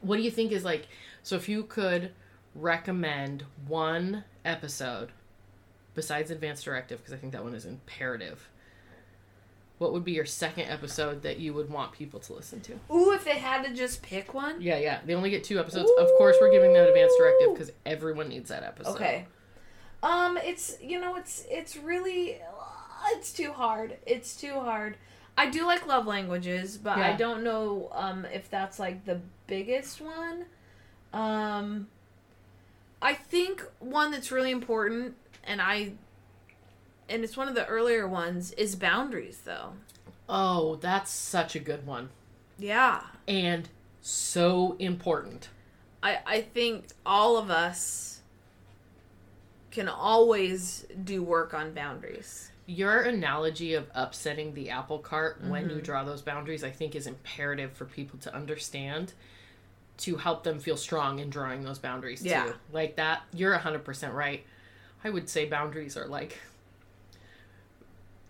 [0.00, 0.88] What do you think is like
[1.22, 2.12] so if you could
[2.54, 5.10] recommend one episode
[5.94, 8.48] besides Advanced Directive because I think that one is imperative.
[9.78, 12.72] What would be your second episode that you would want people to listen to?
[12.90, 14.60] Ooh, if they had to just pick one.
[14.60, 15.00] Yeah, yeah.
[15.04, 15.90] They only get two episodes.
[15.98, 18.94] Of course, we're giving that Advanced Directive because everyone needs that episode.
[18.94, 19.26] Okay.
[20.02, 22.38] Um, it's you know it's it's really
[23.12, 23.98] it's too hard.
[24.06, 24.96] It's too hard.
[25.36, 30.00] I do like love languages, but I don't know um if that's like the biggest
[30.00, 30.46] one.
[31.12, 31.88] Um,
[33.00, 35.92] I think one that's really important, and I,
[37.08, 39.72] and it's one of the earlier ones, is boundaries though.
[40.28, 42.08] Oh, that's such a good one.
[42.58, 43.02] Yeah.
[43.28, 43.68] And
[44.00, 45.48] so important.
[46.02, 48.20] I, I think all of us
[49.70, 52.50] can always do work on boundaries.
[52.66, 55.76] Your analogy of upsetting the apple cart when Mm-hmm.
[55.76, 59.12] you draw those boundaries, I think, is imperative for people to understand
[59.98, 62.44] to help them feel strong in drawing those boundaries Yeah.
[62.44, 62.54] too.
[62.72, 64.44] Like that, you're 100% right.
[65.04, 66.38] I would say boundaries are like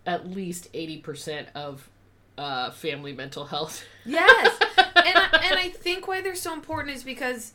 [0.07, 1.89] at least 80% of
[2.37, 3.83] uh, family mental health.
[4.05, 4.57] Yes.
[4.77, 7.51] and, I, and I think why they're so important is because,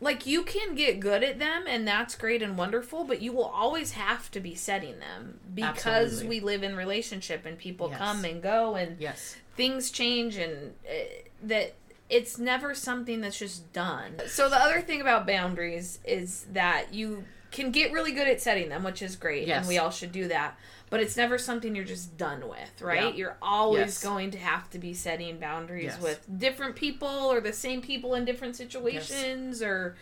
[0.00, 3.44] like, you can get good at them, and that's great and wonderful, but you will
[3.44, 5.76] always have to be setting them because
[6.24, 6.28] Absolutely.
[6.28, 7.98] we live in relationship and people Yes.
[7.98, 9.36] come and go and yes.
[9.56, 10.92] things change and uh,
[11.42, 11.74] that
[12.08, 14.14] it's never something that's just done.
[14.26, 18.68] So the other thing about boundaries is that you can get really good at setting
[18.70, 19.58] them, which is great, Yes.
[19.58, 20.56] and we all should do that.
[20.90, 23.10] But it's never something you're just done with, right?
[23.12, 23.14] Yeah.
[23.14, 24.02] You're always Yes.
[24.02, 26.00] going to have to be setting boundaries Yes.
[26.02, 29.96] with different people or the same people in different situations or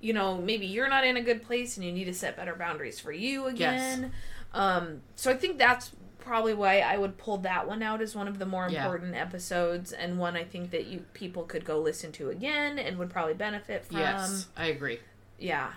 [0.00, 2.54] you know, maybe you're not in a good place and you need to set better
[2.54, 4.12] boundaries for you again.
[4.52, 8.28] Um so I think that's probably why I would pull that one out as one
[8.28, 8.84] of the more Yeah.
[8.84, 12.98] important episodes and one I think that you people could go listen to again and
[12.98, 13.96] would probably benefit from.
[13.98, 14.48] yes.
[14.58, 15.00] I agree.
[15.38, 15.72] Yeah.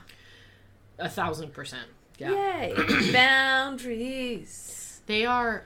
[1.00, 1.88] A thousand percent.
[2.18, 2.32] Yeah.
[2.32, 3.12] Yay.
[3.14, 5.02] Boundaries.
[5.06, 5.64] They are,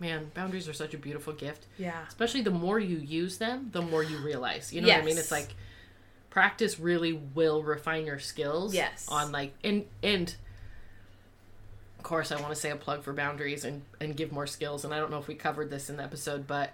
[0.00, 1.66] man, boundaries are such a beautiful gift.
[1.78, 2.04] Yeah.
[2.08, 4.72] Especially the more you use them, the more you realize.
[4.72, 5.18] You know what I mean?
[5.18, 5.54] It's like
[6.30, 8.74] practice really will refine your skills.
[8.74, 9.06] Yes.
[9.08, 10.34] On like and and
[11.98, 14.84] of course I want to say a plug for boundaries and and give more skills.
[14.84, 16.70] And I don't know if we covered this in the episode, but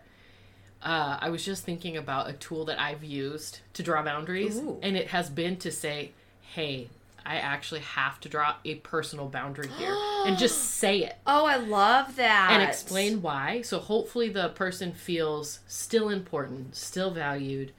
[0.82, 4.78] uh, I was just thinking about a tool that I've used to draw boundaries, Ooh.
[4.80, 6.88] and it has been to say, "Hey,
[7.28, 9.94] I actually have to draw a personal boundary here,"
[10.26, 12.48] and just say it Oh, I love that.
[12.52, 13.62] and explain why.
[13.62, 17.72] So hopefully the person feels still important, still valued,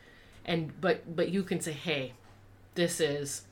[0.45, 2.13] and but but you can say, hey,
[2.75, 3.43] this is.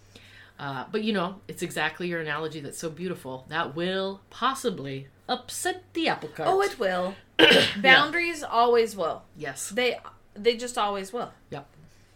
[0.59, 3.45] Uh, but you know, it's exactly your analogy that's so beautiful.
[3.49, 6.49] That will possibly upset the apple cart.
[6.51, 7.13] Oh, it will.
[7.81, 9.23] Boundaries always will.
[9.35, 9.99] yes, They
[10.33, 11.31] they just always will.
[11.51, 11.67] yep.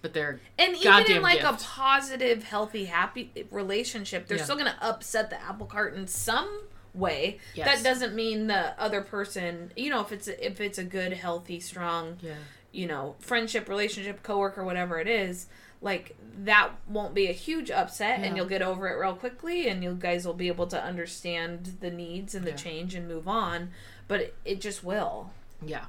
[0.01, 1.61] But they're And even in like gift.
[1.61, 4.43] a positive, healthy, happy relationship, they're Yeah.
[4.43, 7.39] still gonna upset the apple cart in some way.
[7.53, 7.67] Yes.
[7.83, 11.13] That doesn't mean the other person, you know, if it's a, if it's a good,
[11.13, 12.33] healthy, strong, yeah,
[12.71, 15.45] you know, friendship, relationship, coworker, whatever it is,
[15.81, 18.25] like that won't be a huge upset, Yeah.
[18.25, 21.77] and you'll get over it real quickly, and you guys will be able to understand
[21.79, 22.55] the needs and the Yeah.
[22.57, 23.71] change and move on.
[24.07, 25.31] But it, it just will.
[25.63, 25.85] yeah.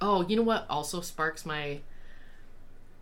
[0.00, 0.66] Oh, you know what?
[0.68, 1.80] Also sparks my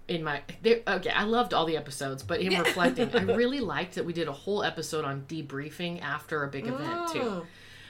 [0.07, 3.95] in my they, okay i loved all the episodes but in reflecting i really liked
[3.95, 7.21] that we did a whole episode on debriefing after a big event too.
[7.21, 7.47] Mm.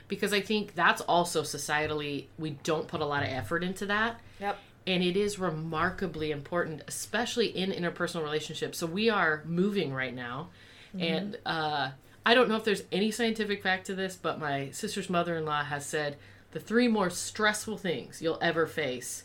[0.06, 4.20] because i think that's also societally we don't put a lot of effort into that.
[4.40, 4.58] Yep.
[4.86, 8.78] and it is remarkably important especially in interpersonal relationships.
[8.78, 10.50] So we are moving right now.
[10.96, 11.90] And uh,
[12.24, 15.84] i don't know if there's any scientific fact to this but my sister's mother-in-law has
[15.84, 16.16] said
[16.52, 19.24] the three more stressful things you'll ever face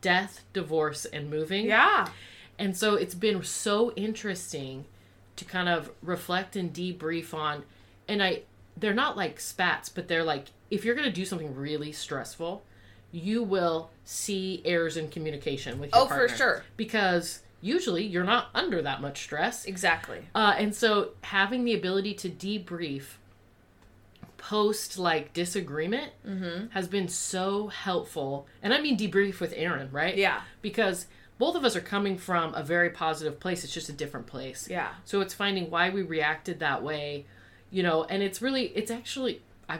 [0.00, 2.08] death divorce and moving Yeah.
[2.58, 4.84] and so it's been so interesting
[5.36, 7.64] to kind of reflect and debrief on
[8.08, 8.42] and I
[8.76, 12.62] they're not like spats, but they're like if you're going to do something really stressful,
[13.10, 16.62] you will see errors in communication with your Oh, for sure.
[16.76, 19.64] Because usually you're not under that much stress.
[19.64, 20.20] Exactly.
[20.34, 23.17] Uh, and so having the ability to debrief
[24.48, 26.68] post like disagreement Mm-hmm.
[26.70, 28.46] has been so helpful.
[28.62, 30.16] And I mean debrief with Aaron, right?
[30.16, 30.40] Yeah.
[30.62, 31.06] because
[31.38, 33.62] both of us are coming from a very positive place.
[33.64, 34.66] It's just a different place.
[34.70, 34.88] Yeah.
[35.04, 37.26] So it's finding why we reacted that way,
[37.70, 39.78] you know, and it's really, it's actually, I,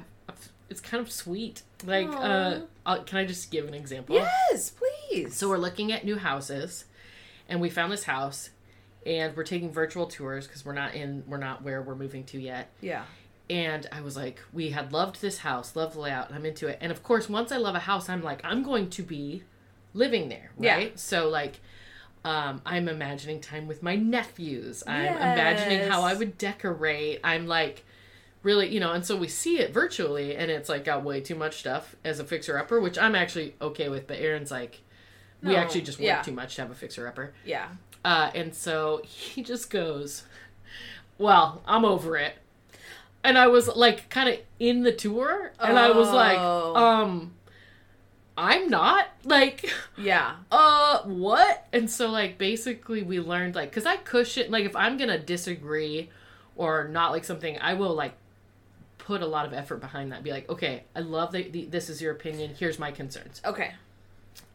[0.71, 1.63] it's kind of sweet.
[1.85, 4.15] Like, uh, I'll, can I just give an example?
[4.17, 5.35] Yes, please.
[5.35, 6.85] So we're looking at new houses,
[7.49, 8.51] and we found this house,
[9.07, 12.39] and we're taking virtual tours because we're not in, we're not where we're moving to
[12.39, 12.69] yet.
[12.83, 13.05] yeah.
[13.51, 16.67] And I was like, we had loved this house, loved the layout, and I'm into
[16.69, 16.79] it.
[16.81, 19.43] And of course, once I love a house, I'm like, I'm going to be
[19.95, 20.75] living there, Yeah.
[20.75, 20.99] right?
[20.99, 21.61] So like,
[22.25, 24.83] um, I'm imagining time with my nephews.
[24.87, 27.21] I'm imagining how I would decorate.
[27.25, 27.85] I'm like,
[28.43, 28.93] really, you know.
[28.93, 32.19] And so we see it virtually, and it's like got way too much stuff as
[32.21, 34.07] a fixer upper, which I'm actually okay with.
[34.07, 34.83] But Aaron's like,
[35.43, 36.23] we actually just work yeah.
[36.23, 37.33] too much to have a fixer upper.
[37.45, 37.69] Yeah.
[38.05, 40.25] Uh, and so he just goes,
[41.19, 42.35] Well, I'm over it.
[43.29, 45.53] And I was like, kind of in the tour.
[45.61, 46.75] And I was like, Oh.
[46.75, 47.35] Um,
[48.39, 49.07] I'm not.
[49.23, 50.37] Like, Yeah.
[50.51, 51.67] uh, what?
[51.71, 55.19] And so, like, basically, we learned, like, because I cushion, like, if I'm going to
[55.19, 56.09] disagree
[56.57, 58.15] or not like something, I will, like,
[58.97, 60.23] put a lot of effort behind that.
[60.23, 62.55] Be like, okay, I love that the, this is your opinion.
[62.59, 63.43] Here's my concerns.
[63.45, 63.75] Okay.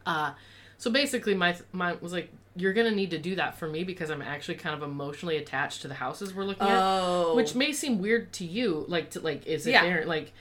[0.04, 0.32] Uh,
[0.78, 4.10] so basically, my my was like, you're gonna need to do that for me because
[4.10, 7.30] I'm actually kind of emotionally attached to the houses we're looking Oh.
[7.30, 9.82] at, which may seem weird to you, like to like is it Yeah.
[9.82, 10.32] there like,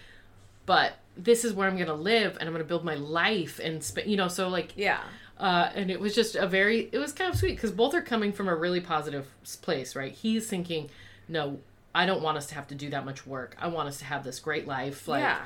[0.65, 4.09] but this is where I'm gonna live and I'm gonna build my life and spend,
[4.09, 5.01] you know, so like, Yeah.
[5.39, 8.01] uh, and it was just a very, it was kind of sweet because both are
[8.01, 9.27] coming from a really positive
[9.61, 10.11] place, right?
[10.11, 10.89] He's thinking,
[11.27, 11.59] no,
[11.95, 13.55] I don't want us to have to do that much work.
[13.59, 15.21] I want us to have this great life, like.
[15.21, 15.41] yeah.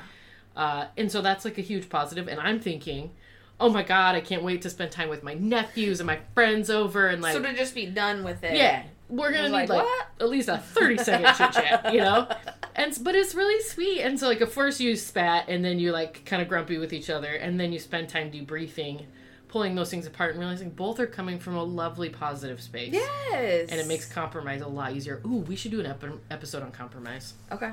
[0.56, 2.26] Uh, and so that's like a huge positive.
[2.26, 3.12] And I'm thinking,
[3.60, 6.70] oh my god, I can't wait to spend time with my nephews and my friends
[6.70, 8.56] over and like, so to just be done with it.
[8.56, 9.86] yeah, we're gonna need like, like
[10.20, 12.28] at least a 30 second chit chat, you know.
[12.74, 14.00] And but it's really sweet.
[14.02, 16.92] And so like at first you spat and then you like kind of grumpy with
[16.92, 19.04] each other and then you spend time debriefing,
[19.48, 22.92] pulling those things apart and realizing both are coming from a lovely positive space.
[22.92, 23.68] Yes.
[23.70, 25.20] And it makes compromise a lot easier.
[25.26, 27.34] Ooh, we should do an ep- episode on compromise.
[27.50, 27.72] Okay.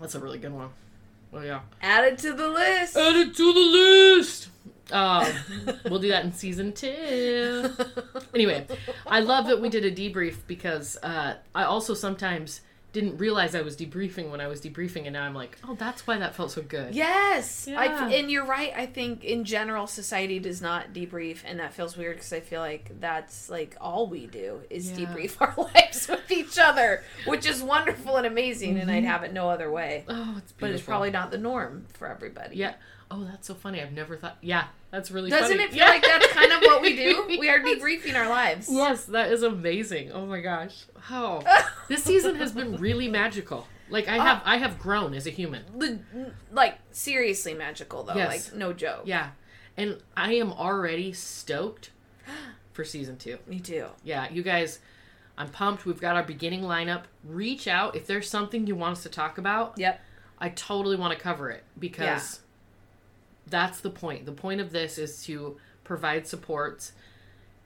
[0.00, 0.70] That's a really good one.
[1.32, 1.60] Oh yeah.
[1.82, 2.96] Add it to the list.
[2.96, 4.48] Add it to the list.
[4.90, 5.26] Um,
[5.90, 7.70] we'll do that in season two.
[8.34, 8.66] Anyway,
[9.06, 12.60] I love that we did a debrief because uh, I also sometimes
[12.92, 16.06] didn't realize I was debriefing when I was debriefing, and now I'm like, oh, that's
[16.06, 16.94] why that felt so good.
[16.94, 18.72] Yes, I, and you're right.
[18.74, 22.60] I think in general, society does not debrief, and that feels weird because I feel
[22.60, 25.06] like that's like all we do is Yeah.
[25.06, 29.06] debrief our lives with each other, which is wonderful and amazing, and I'd Mhm.
[29.06, 30.04] have it no other way.
[30.08, 30.54] Oh, it's beautiful.
[30.60, 32.56] But it's probably not the norm for everybody.
[32.56, 32.74] yeah.
[33.10, 33.80] Oh, that's so funny.
[33.80, 34.36] I've never thought.
[34.42, 35.62] Yeah, that's really Doesn't funny.
[35.64, 35.88] it feel Yeah.
[35.88, 37.24] like that's kind of what we do?
[37.38, 38.68] We are debriefing our lives.
[38.70, 40.12] Yes, that is amazing.
[40.12, 40.84] Oh my gosh.
[41.10, 41.42] Oh,
[41.88, 43.66] this season has been really magical.
[43.90, 45.62] Like I have, uh, I have grown as a human.
[45.76, 46.00] The-
[46.52, 48.14] like seriously magical though.
[48.14, 48.50] Yes.
[48.50, 49.02] Like no joke.
[49.06, 49.30] Yeah,
[49.76, 51.90] and I am already stoked
[52.72, 53.38] for season two.
[53.46, 53.86] Me too.
[54.04, 54.80] Yeah, you guys,
[55.38, 55.86] I'm pumped.
[55.86, 57.04] We've got our beginning lineup.
[57.24, 59.78] Reach out if there's something you want us to talk about.
[59.78, 59.98] Yep.
[60.38, 62.40] I totally want to cover it because
[63.50, 64.26] that's the point.
[64.26, 66.92] The point of this is to provide supports,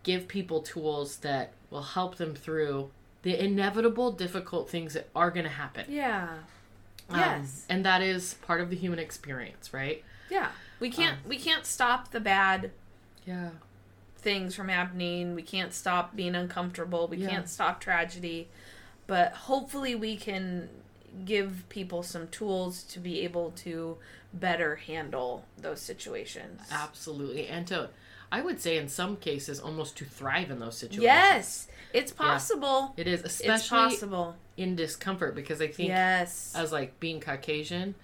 [0.02, 2.90] give people tools that will help them through
[3.22, 5.86] the inevitable difficult things that are going to happen.
[5.88, 6.28] Yeah.
[7.10, 7.66] Um, Yes.
[7.68, 10.02] and that is part of the human experience, right?
[10.30, 10.50] Yeah.
[10.80, 12.70] We can't Um, we can't stop the bad
[13.26, 13.50] Yeah.
[14.16, 15.34] things from happening.
[15.34, 17.06] We can't stop being uncomfortable.
[17.08, 17.28] We Yeah.
[17.28, 18.48] can't stop tragedy.
[19.06, 20.68] But hopefully we can
[21.24, 23.96] give people some tools to be able to
[24.32, 26.60] better handle those situations.
[26.70, 27.46] Absolutely.
[27.48, 27.90] And to,
[28.30, 31.04] I would say in some cases, almost to thrive in those situations.
[31.04, 32.94] Yes, it's possible.
[32.96, 34.36] It is, It's especially possible.
[34.56, 36.52] in discomfort, because I think Yes.
[36.56, 37.94] as like being Caucasian,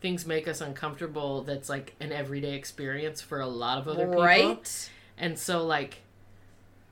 [0.00, 1.42] things make us uncomfortable.
[1.42, 4.22] That's like an everyday experience for a lot of other people.
[4.24, 4.90] right?
[5.16, 6.02] And so like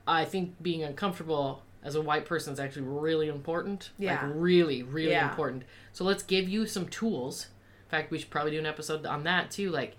[0.07, 3.91] I think being uncomfortable as a white person is actually really important.
[3.97, 4.25] Yeah.
[4.25, 5.29] Like really, really Yeah.
[5.29, 5.63] important.
[5.93, 7.45] So let's give you some tools.
[7.85, 9.95] In fact, we should probably do an episode on that too, like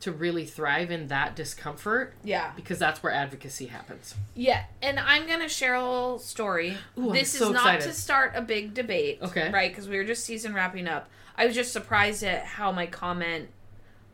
[0.00, 2.50] to really thrive in that discomfort Yeah.
[2.56, 4.16] because that's where advocacy happens.
[4.34, 6.76] Yeah, and I'm gonna share a little story.
[6.98, 7.88] Ooh, this so is not excited.
[7.94, 9.50] to start a big debate, Okay.
[9.52, 11.08] Right, because we were just season wrapping up.
[11.38, 13.48] I was just surprised at how my comment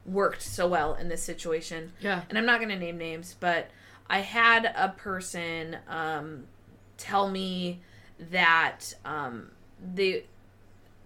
[0.06, 1.92] worked so well in this situation.
[2.00, 2.22] Yeah.
[2.28, 3.70] And I'm not gonna name names, but
[4.08, 6.44] I had a person um,
[7.00, 7.80] tell me
[8.18, 9.50] that um,
[9.94, 10.24] they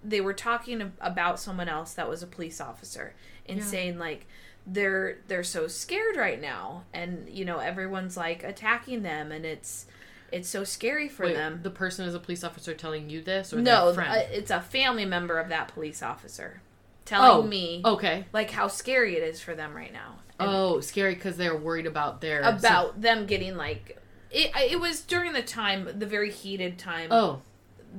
[0.02, 3.14] they were talking about someone else that was a police officer
[3.48, 3.64] and Yeah.
[3.64, 4.26] saying like
[4.66, 9.86] they're they're so scared right now and you know everyone's like attacking them and it's
[10.32, 13.52] it's so scary for Wait, them the person is a police officer telling you this
[13.52, 14.10] or no their friend?
[14.10, 16.60] uh, it's a family member of that police officer
[17.04, 18.24] telling Oh, me okay.
[18.32, 21.86] like how scary it is for them right now and Oh, scary because they're worried
[21.86, 23.98] about their about them getting like
[24.34, 27.40] it, it was during the time the very heated time Oh,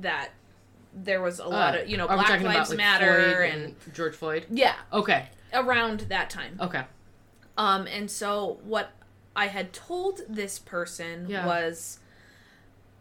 [0.00, 0.30] that
[0.94, 3.94] there was a lot uh, of you know black lives about, like, matter Floyd and
[3.94, 4.46] George Floyd.
[4.50, 6.84] yeah Okay, around that time okay.
[7.58, 8.90] Um, and so what
[9.34, 11.46] I had told this person Yeah.
[11.46, 12.00] was,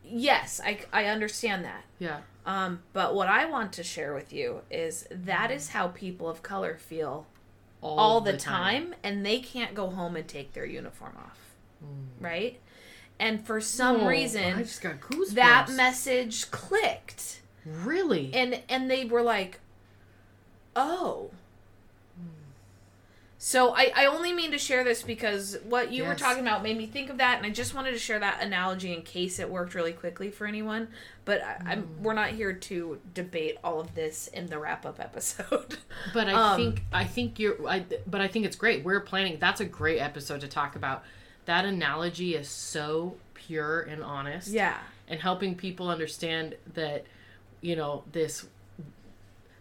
[0.04, 1.84] yes, I, I understand that.
[2.00, 2.20] Yeah.
[2.46, 6.42] Um, but what I want to share with you is that is how people of
[6.44, 7.26] color feel
[7.82, 8.96] all, the, time.
[9.04, 11.40] and they can't go home and take their uniform off.
[12.20, 12.60] Right?
[13.20, 15.34] And for some Oh, I reason, just got goosebumps.
[15.36, 17.42] that message clicked.
[17.66, 18.32] really.
[18.34, 19.60] And and they were like,
[20.76, 21.32] "Oh."
[23.38, 26.76] So I, I only mean to share this because what you were talking about made
[26.78, 29.48] me think of that, and I just wanted to share that analogy in case it
[29.52, 30.88] worked really quickly for anyone.
[31.26, 32.00] But I, I'm Mm.
[32.02, 35.78] we're not here to debate all of this in the wrap up episode.
[36.14, 37.68] But I Um, think I think you're.
[37.68, 38.84] I, but I think it's great.
[38.84, 39.38] We're planning.
[39.40, 41.04] That's a great episode to talk about.
[41.46, 44.48] That analogy is so pure and honest.
[44.48, 44.78] yeah,
[45.08, 47.06] And helping people understand that,
[47.62, 48.48] you know, this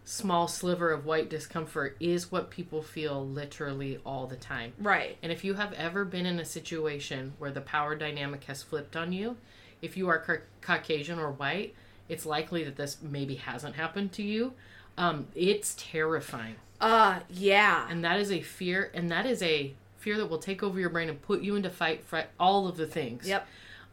[0.03, 4.73] small sliver of white discomfort is what people feel literally all the time.
[4.79, 5.17] right.
[5.23, 8.95] And if you have ever been in a situation where the power dynamic has flipped
[8.95, 9.37] on you,
[9.81, 11.73] if you are ca- Caucasian or white,
[12.07, 14.53] it's likely that this maybe hasn't happened to you.
[14.97, 16.55] Um, it's terrifying.
[16.79, 19.73] Uh, yeah, And that is a fear, and that is a
[20.05, 22.77] fear that will take over your brain and put you into fight, fight all of
[22.77, 23.27] the things.
[23.27, 23.47] yep,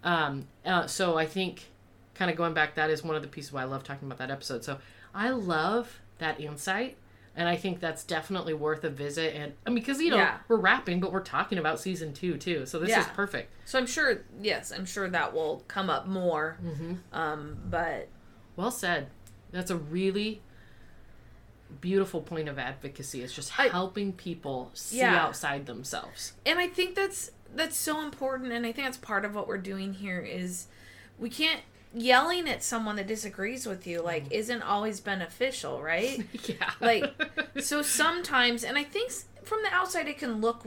[0.05, 1.71] Um, uh, so I think,
[2.15, 4.19] kind of going back, that is one of the pieces why I love talking about
[4.19, 4.63] that episode.
[4.63, 4.77] So
[5.15, 6.99] I love that insight,
[7.35, 9.35] and I think that's definitely worth a visit.
[9.35, 10.39] And I mean, because you know Yeah.
[10.49, 12.67] we're wrapping, but we're talking about season two too.
[12.67, 13.51] So this is perfect.
[13.65, 16.59] So I'm sure, yes, I'm sure that will come up more.
[16.63, 16.95] Mm-hmm.
[17.19, 18.09] Um, but
[18.57, 19.09] Well said.
[19.51, 20.43] That's a really
[21.81, 23.23] beautiful point of advocacy.
[23.23, 25.17] is just I- helping people see Yeah.
[25.17, 26.33] outside themselves.
[26.47, 29.59] and I think that's that's so important, and I think that's part of what we're
[29.59, 30.67] doing here is
[31.19, 31.61] we can't
[31.95, 34.33] yelling at someone that disagrees with you like mm.
[34.33, 36.27] isn't always beneficial, right?
[36.47, 36.71] yeah.
[36.81, 37.13] Like,
[37.61, 39.13] so sometimes, and I think
[39.45, 40.65] from the outside it can look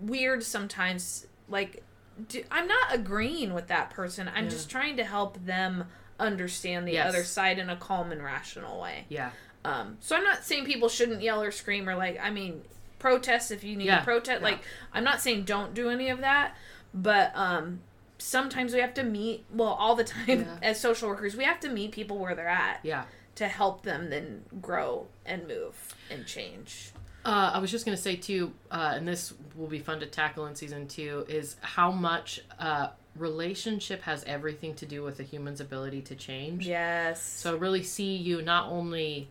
[0.00, 1.26] weird sometimes.
[1.48, 1.82] Like,
[2.28, 4.28] do, I'm not agreeing with that person.
[4.34, 4.50] I'm Yeah.
[4.50, 5.84] just trying to help them
[6.20, 7.08] understand the Yes.
[7.08, 9.06] other side in a calm and rational way.
[9.08, 9.30] yeah.
[9.68, 12.62] Um, so I'm not saying people shouldn't yell or scream or like I mean
[12.98, 14.40] protest if you need Yeah, to protest.
[14.40, 14.48] yeah.
[14.48, 14.60] Like
[14.92, 16.56] I'm not saying don't do any of that,
[16.94, 17.80] but um,
[18.18, 19.44] sometimes we have to meet.
[19.52, 20.56] Well, all the time Yeah.
[20.62, 23.04] as social workers, we have to meet people where they're at Yeah.
[23.36, 26.90] to help them then grow and move and change.
[27.24, 30.06] Uh, I was just going to say too, uh, and this will be fun to
[30.06, 35.24] tackle in season two, is how much uh, relationship has everything to do with a
[35.24, 36.66] human's ability to change.
[36.66, 37.22] Yes.
[37.22, 39.28] So really see you not only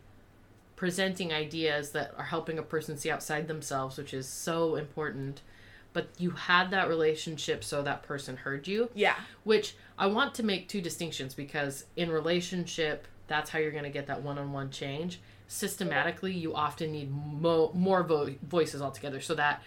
[0.77, 5.41] presenting ideas that are helping a person see outside themselves, which is so important,
[5.91, 9.15] but you had that relationship so that person heard you, yeah.
[9.43, 13.89] which I want to make two distinctions because in relationship, that's how you're going to
[13.89, 15.19] get that one-on-one change.
[15.47, 19.63] Systematically, you often need mo- more vo- voices altogether so that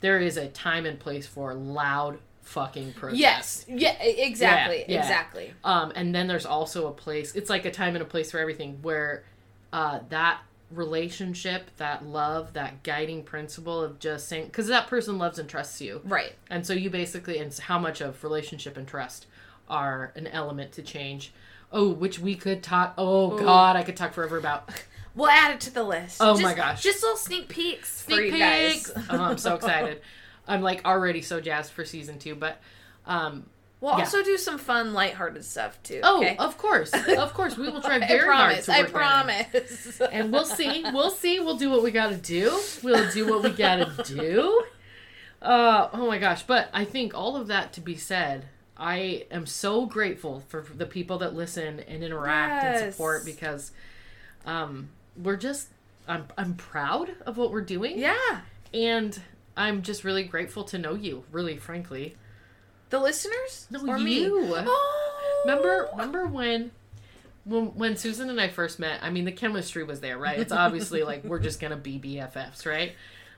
[0.00, 3.20] there is a time and place for loud fucking protest.
[3.20, 3.66] Yes.
[3.68, 4.02] Yeah.
[4.02, 4.78] Exactly.
[4.80, 5.00] Yeah, yeah.
[5.00, 5.52] Exactly.
[5.62, 7.34] Um, and then there's also a place.
[7.34, 9.24] It's like a time and a place for everything where
[9.74, 10.40] uh, that
[10.70, 15.80] relationship, that love, that guiding principle of just saying because that person loves and trusts
[15.80, 16.32] you, Right.
[16.50, 19.26] and so you basically and how much of relationship and trust
[19.68, 21.32] are an element to change.
[21.72, 22.94] Oh, which we could talk.
[22.98, 23.38] Oh Ooh.
[23.40, 24.70] God, I could talk forever about.
[25.16, 26.16] We'll add it to the list.
[26.20, 26.82] Oh Just- my gosh.
[26.82, 28.72] Just little sneak peeks for Sneak you guys.
[28.90, 28.92] peeks.
[29.08, 30.00] Oh, I'm so excited.
[30.48, 32.60] I'm like already so jazzed for season two, but
[33.06, 33.46] um,
[33.80, 34.04] We'll Yeah.
[34.04, 36.00] also do some fun, lighthearted stuff too.
[36.02, 36.36] oh, okay?
[36.38, 38.66] of course, of course, we will try very promise.
[38.66, 39.52] hard I to work in.
[39.52, 40.00] promise.
[40.12, 40.84] and we'll see.
[40.92, 41.40] We'll see.
[41.40, 42.58] We'll do what we got to do.
[42.82, 44.64] We'll do what we got to do.
[45.42, 46.42] Uh, oh my gosh.
[46.44, 48.46] But I think all of that to be said,
[48.76, 53.70] I am so grateful for the people that listen and interact and support because
[54.46, 55.68] um, we're just,
[56.08, 57.98] I'm, I'm proud of what we're doing.
[57.98, 58.40] Yeah.
[58.72, 59.20] And
[59.56, 62.16] I'm just really grateful to know you, really, frankly.
[62.94, 63.66] The listeners?
[63.72, 64.20] No, or me?
[64.20, 64.54] you.
[64.56, 65.42] Oh.
[65.44, 66.70] Remember, remember when,
[67.44, 69.00] when, when Susan and I first met?
[69.02, 70.38] I mean, the chemistry was there, right?
[70.38, 72.92] It's obviously like we're just gonna be BFFs, right?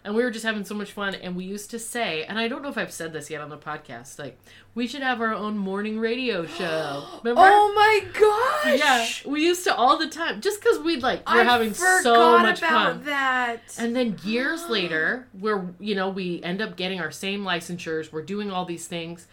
[0.04, 2.46] And we were just having so much fun, and we used to say, and I
[2.46, 4.38] don't know if I've said this yet on the podcast, like
[4.74, 7.04] we should have our own morning radio show.
[7.24, 7.40] Remember?
[7.42, 8.78] Oh my gosh.
[9.24, 12.38] yeah, we used to all the time, just because we'd like we're I having so
[12.38, 13.04] much about fun.
[13.06, 13.62] that.
[13.78, 18.22] And then years later, we're you know we end up getting our same licensures, we're
[18.22, 19.26] doing all these things,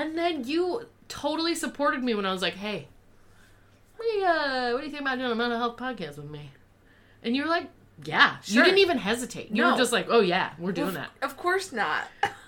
[0.00, 2.88] and then you totally supported me when I was like, "Hey,
[3.96, 6.30] what do you uh, what do you think about doing a mental health podcast with
[6.30, 6.50] me?"
[7.22, 7.68] And you were like,
[8.04, 8.58] "Yeah." sure.
[8.58, 9.50] You didn't even hesitate.
[9.50, 9.72] You No.
[9.72, 12.04] were just like, "Oh yeah, we're doing that." Of course not.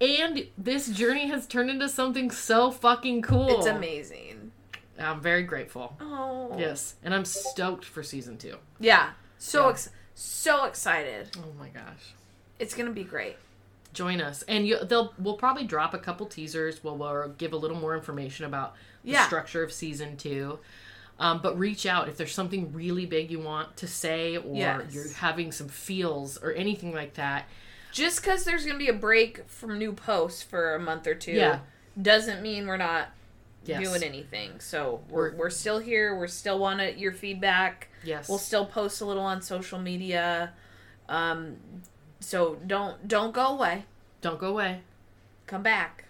[0.00, 3.48] And this journey has turned into something so fucking cool.
[3.58, 4.50] It's amazing.
[4.98, 5.96] I'm very grateful.
[6.00, 6.54] Oh.
[6.58, 8.56] Yes, and I'm stoked for season two.
[8.80, 9.10] Yeah.
[9.38, 9.70] So Yeah.
[9.70, 11.30] ex- so excited.
[11.38, 12.12] Oh my gosh.
[12.58, 13.36] It's gonna be great.
[13.94, 17.56] Join us and you they'll we'll probably drop a couple teasers we'll, we'll give a
[17.56, 18.74] little more information about
[19.04, 19.26] the Yeah.
[19.26, 20.58] structure of season two
[21.18, 24.92] um, but reach out if there's something really big you want to say or Yes.
[24.92, 27.48] you're having some feels or anything like that
[27.92, 31.32] Just because there's gonna be a break from new posts for a month or two,
[31.32, 31.60] Yeah.
[32.00, 33.10] doesn't mean we're not
[33.64, 34.58] yes doing anything.
[34.60, 36.16] So we're We're- we're still here.
[36.18, 37.88] We're still want it- your feedback.
[38.02, 40.52] yes We'll still post a little on social media.
[41.08, 41.56] Um,
[42.20, 43.84] so don't don't go away.
[44.20, 44.80] don't go away
[45.46, 46.04] Come back.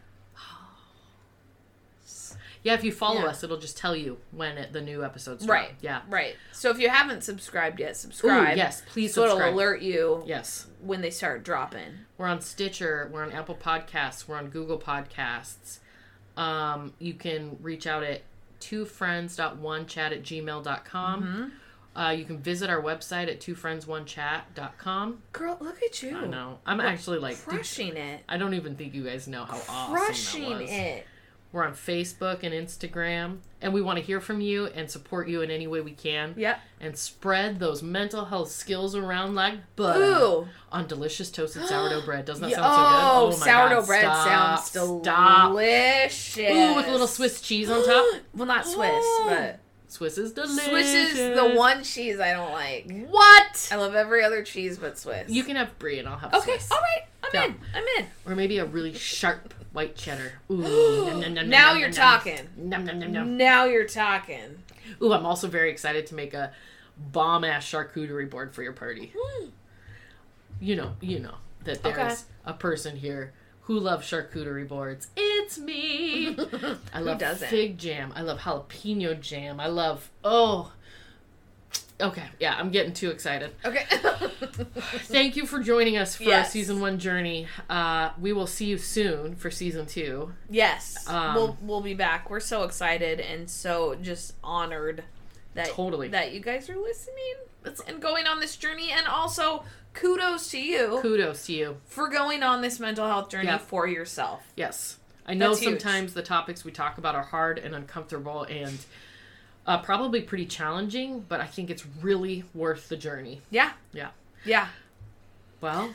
[2.62, 3.26] yeah if you follow Yeah.
[3.28, 5.68] us it'll just tell you when it, the new episodes Right.
[5.70, 5.82] drop.
[5.82, 6.36] yeah Right.
[6.52, 8.57] So if you haven't subscribed yet, Ooh, subscribe.
[8.57, 11.90] yes please So it'll alert you yes when they start dropping.
[12.16, 13.11] We're on Stitcher.
[13.12, 14.26] We're on Apple Podcasts.
[14.28, 15.78] We're on Google Podcasts.
[16.36, 18.22] Um, you can reach out at
[18.61, 21.22] twofriends.onechat at gmail.com.
[21.22, 21.48] Mm-hmm.
[21.97, 25.22] Uh, you can visit our website at twofriends1chat.com.
[25.32, 26.16] Girl, look at you.
[26.16, 26.59] I don't know.
[26.66, 28.22] I'm actually like, crushing it.
[28.28, 30.70] I don't even think you guys know how awesome Crushing that was.
[30.70, 31.07] it.
[31.55, 35.40] We're on Facebook and Instagram, and we want to hear from you and support you
[35.42, 36.34] in any way we can.
[36.36, 36.59] Yep.
[36.80, 40.49] And spread those mental health skills around like butter Ooh.
[40.72, 42.24] on delicious toasted sourdough bread.
[42.24, 43.36] Doesn't that sound oh, so good?
[43.36, 45.51] Oh my sourdough God, bread stop, sounds Stop.
[45.53, 46.38] delicious.
[46.38, 48.20] Ooh, with a little Swiss cheese on top.
[48.34, 50.64] well, not Swiss, but Swiss is delicious.
[50.64, 52.91] Swiss is the one cheese I don't like.
[53.09, 53.68] What?
[53.70, 55.30] I love every other cheese but Swiss.
[55.30, 56.72] You can have brie and I'll have okay, Swiss.
[56.72, 57.57] all right, I'm in.
[57.74, 58.07] I'm in.
[58.26, 60.32] Or maybe a really sharp white cheddar.
[60.51, 60.57] Ooh.
[61.07, 62.41] nom, nom, nom, now nom, you're nom, talking.
[62.57, 63.37] Nom, nom, nom, nom.
[63.37, 64.62] Now you're talking.
[65.03, 66.53] Ooh, I'm also very excited to make a
[66.99, 69.12] bomb ass charcuterie board for your party.
[69.16, 69.49] Hmm.
[70.61, 72.14] You know, you know that there's Okay.
[72.47, 73.32] a person here
[73.65, 75.09] who loves charcuterie boards.
[75.17, 76.37] It's me.
[76.95, 78.12] I love fig jam.
[78.15, 79.61] I love jalapeno jam.
[79.61, 80.73] I love oh.
[82.01, 83.53] Okay, yeah, I'm getting too excited.
[83.65, 83.85] Okay.
[85.05, 87.47] Thank you for joining us for our season one journey.
[87.71, 90.33] Uh, we will see you soon for season two.
[90.51, 92.29] yes, Um, we'll we'll be back.
[92.31, 95.05] We're so excited and so just honored
[95.55, 96.09] that Totally.
[96.09, 97.35] that you guys are listening
[97.87, 101.77] and going on this journey, and also kudos to you Kudos to you.
[101.87, 103.59] for going on this mental health journey Yeah.
[103.59, 104.43] for yourself.
[104.57, 104.99] Yes.
[105.27, 105.81] I know That's huge.
[105.81, 108.79] sometimes the topics we talk about are hard and uncomfortable and
[109.67, 113.41] uh, probably pretty challenging, but I think it's really worth the journey.
[113.51, 114.11] Yeah, Yeah.
[114.45, 114.69] yeah.
[115.61, 115.95] Well,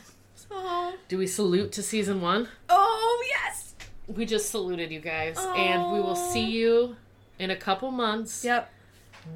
[0.51, 2.47] Oh, do we salute to season one?
[2.69, 3.75] oh yes.
[4.07, 6.95] We just saluted you guys, and we will see you
[7.37, 8.71] in a couple months, Yep.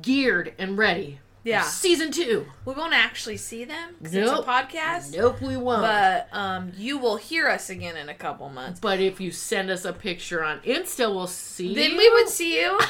[0.02, 1.20] geared and ready.
[1.44, 1.64] Yeah.
[1.64, 2.46] season two.
[2.66, 4.40] We won't actually see them 'cause Nope.
[4.40, 5.16] it's a podcast.
[5.18, 5.82] Nope, we won't.
[5.82, 8.80] But um, you will hear us again in a couple months.
[8.80, 11.68] But if you send us a picture on Insta, we'll see.
[11.68, 11.76] You.
[11.76, 11.98] Then you.
[11.98, 12.80] we would see you.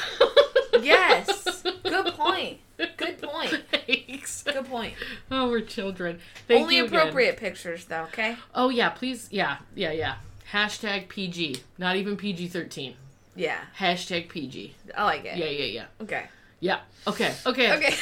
[0.81, 1.61] Yes.
[1.83, 2.59] Good point.
[2.97, 3.63] Good point.
[3.71, 4.41] Thanks.
[4.43, 4.95] Good point.
[5.29, 6.19] Oh, we're children.
[6.47, 6.99] Thank Only you again.
[6.99, 8.03] appropriate pictures, though.
[8.05, 8.37] Okay.
[8.55, 9.27] Oh yeah, please.
[9.31, 10.15] Yeah, yeah, yeah.
[10.51, 11.57] Hashtag PG.
[11.77, 12.95] Not even PG thirteen.
[13.35, 14.73] Yeah, Hashtag PG.
[14.97, 15.37] I like it.
[15.37, 15.85] Yeah, yeah, yeah.
[16.01, 16.25] Okay.
[16.63, 16.79] Yeah.
[17.05, 17.35] Okay.
[17.45, 17.73] Okay.
[17.73, 17.95] Okay.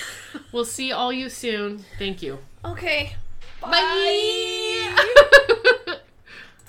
[0.51, 1.83] We'll see all you soon.
[1.97, 2.37] Thank you.
[2.63, 3.15] okay.
[3.59, 5.31] Bye.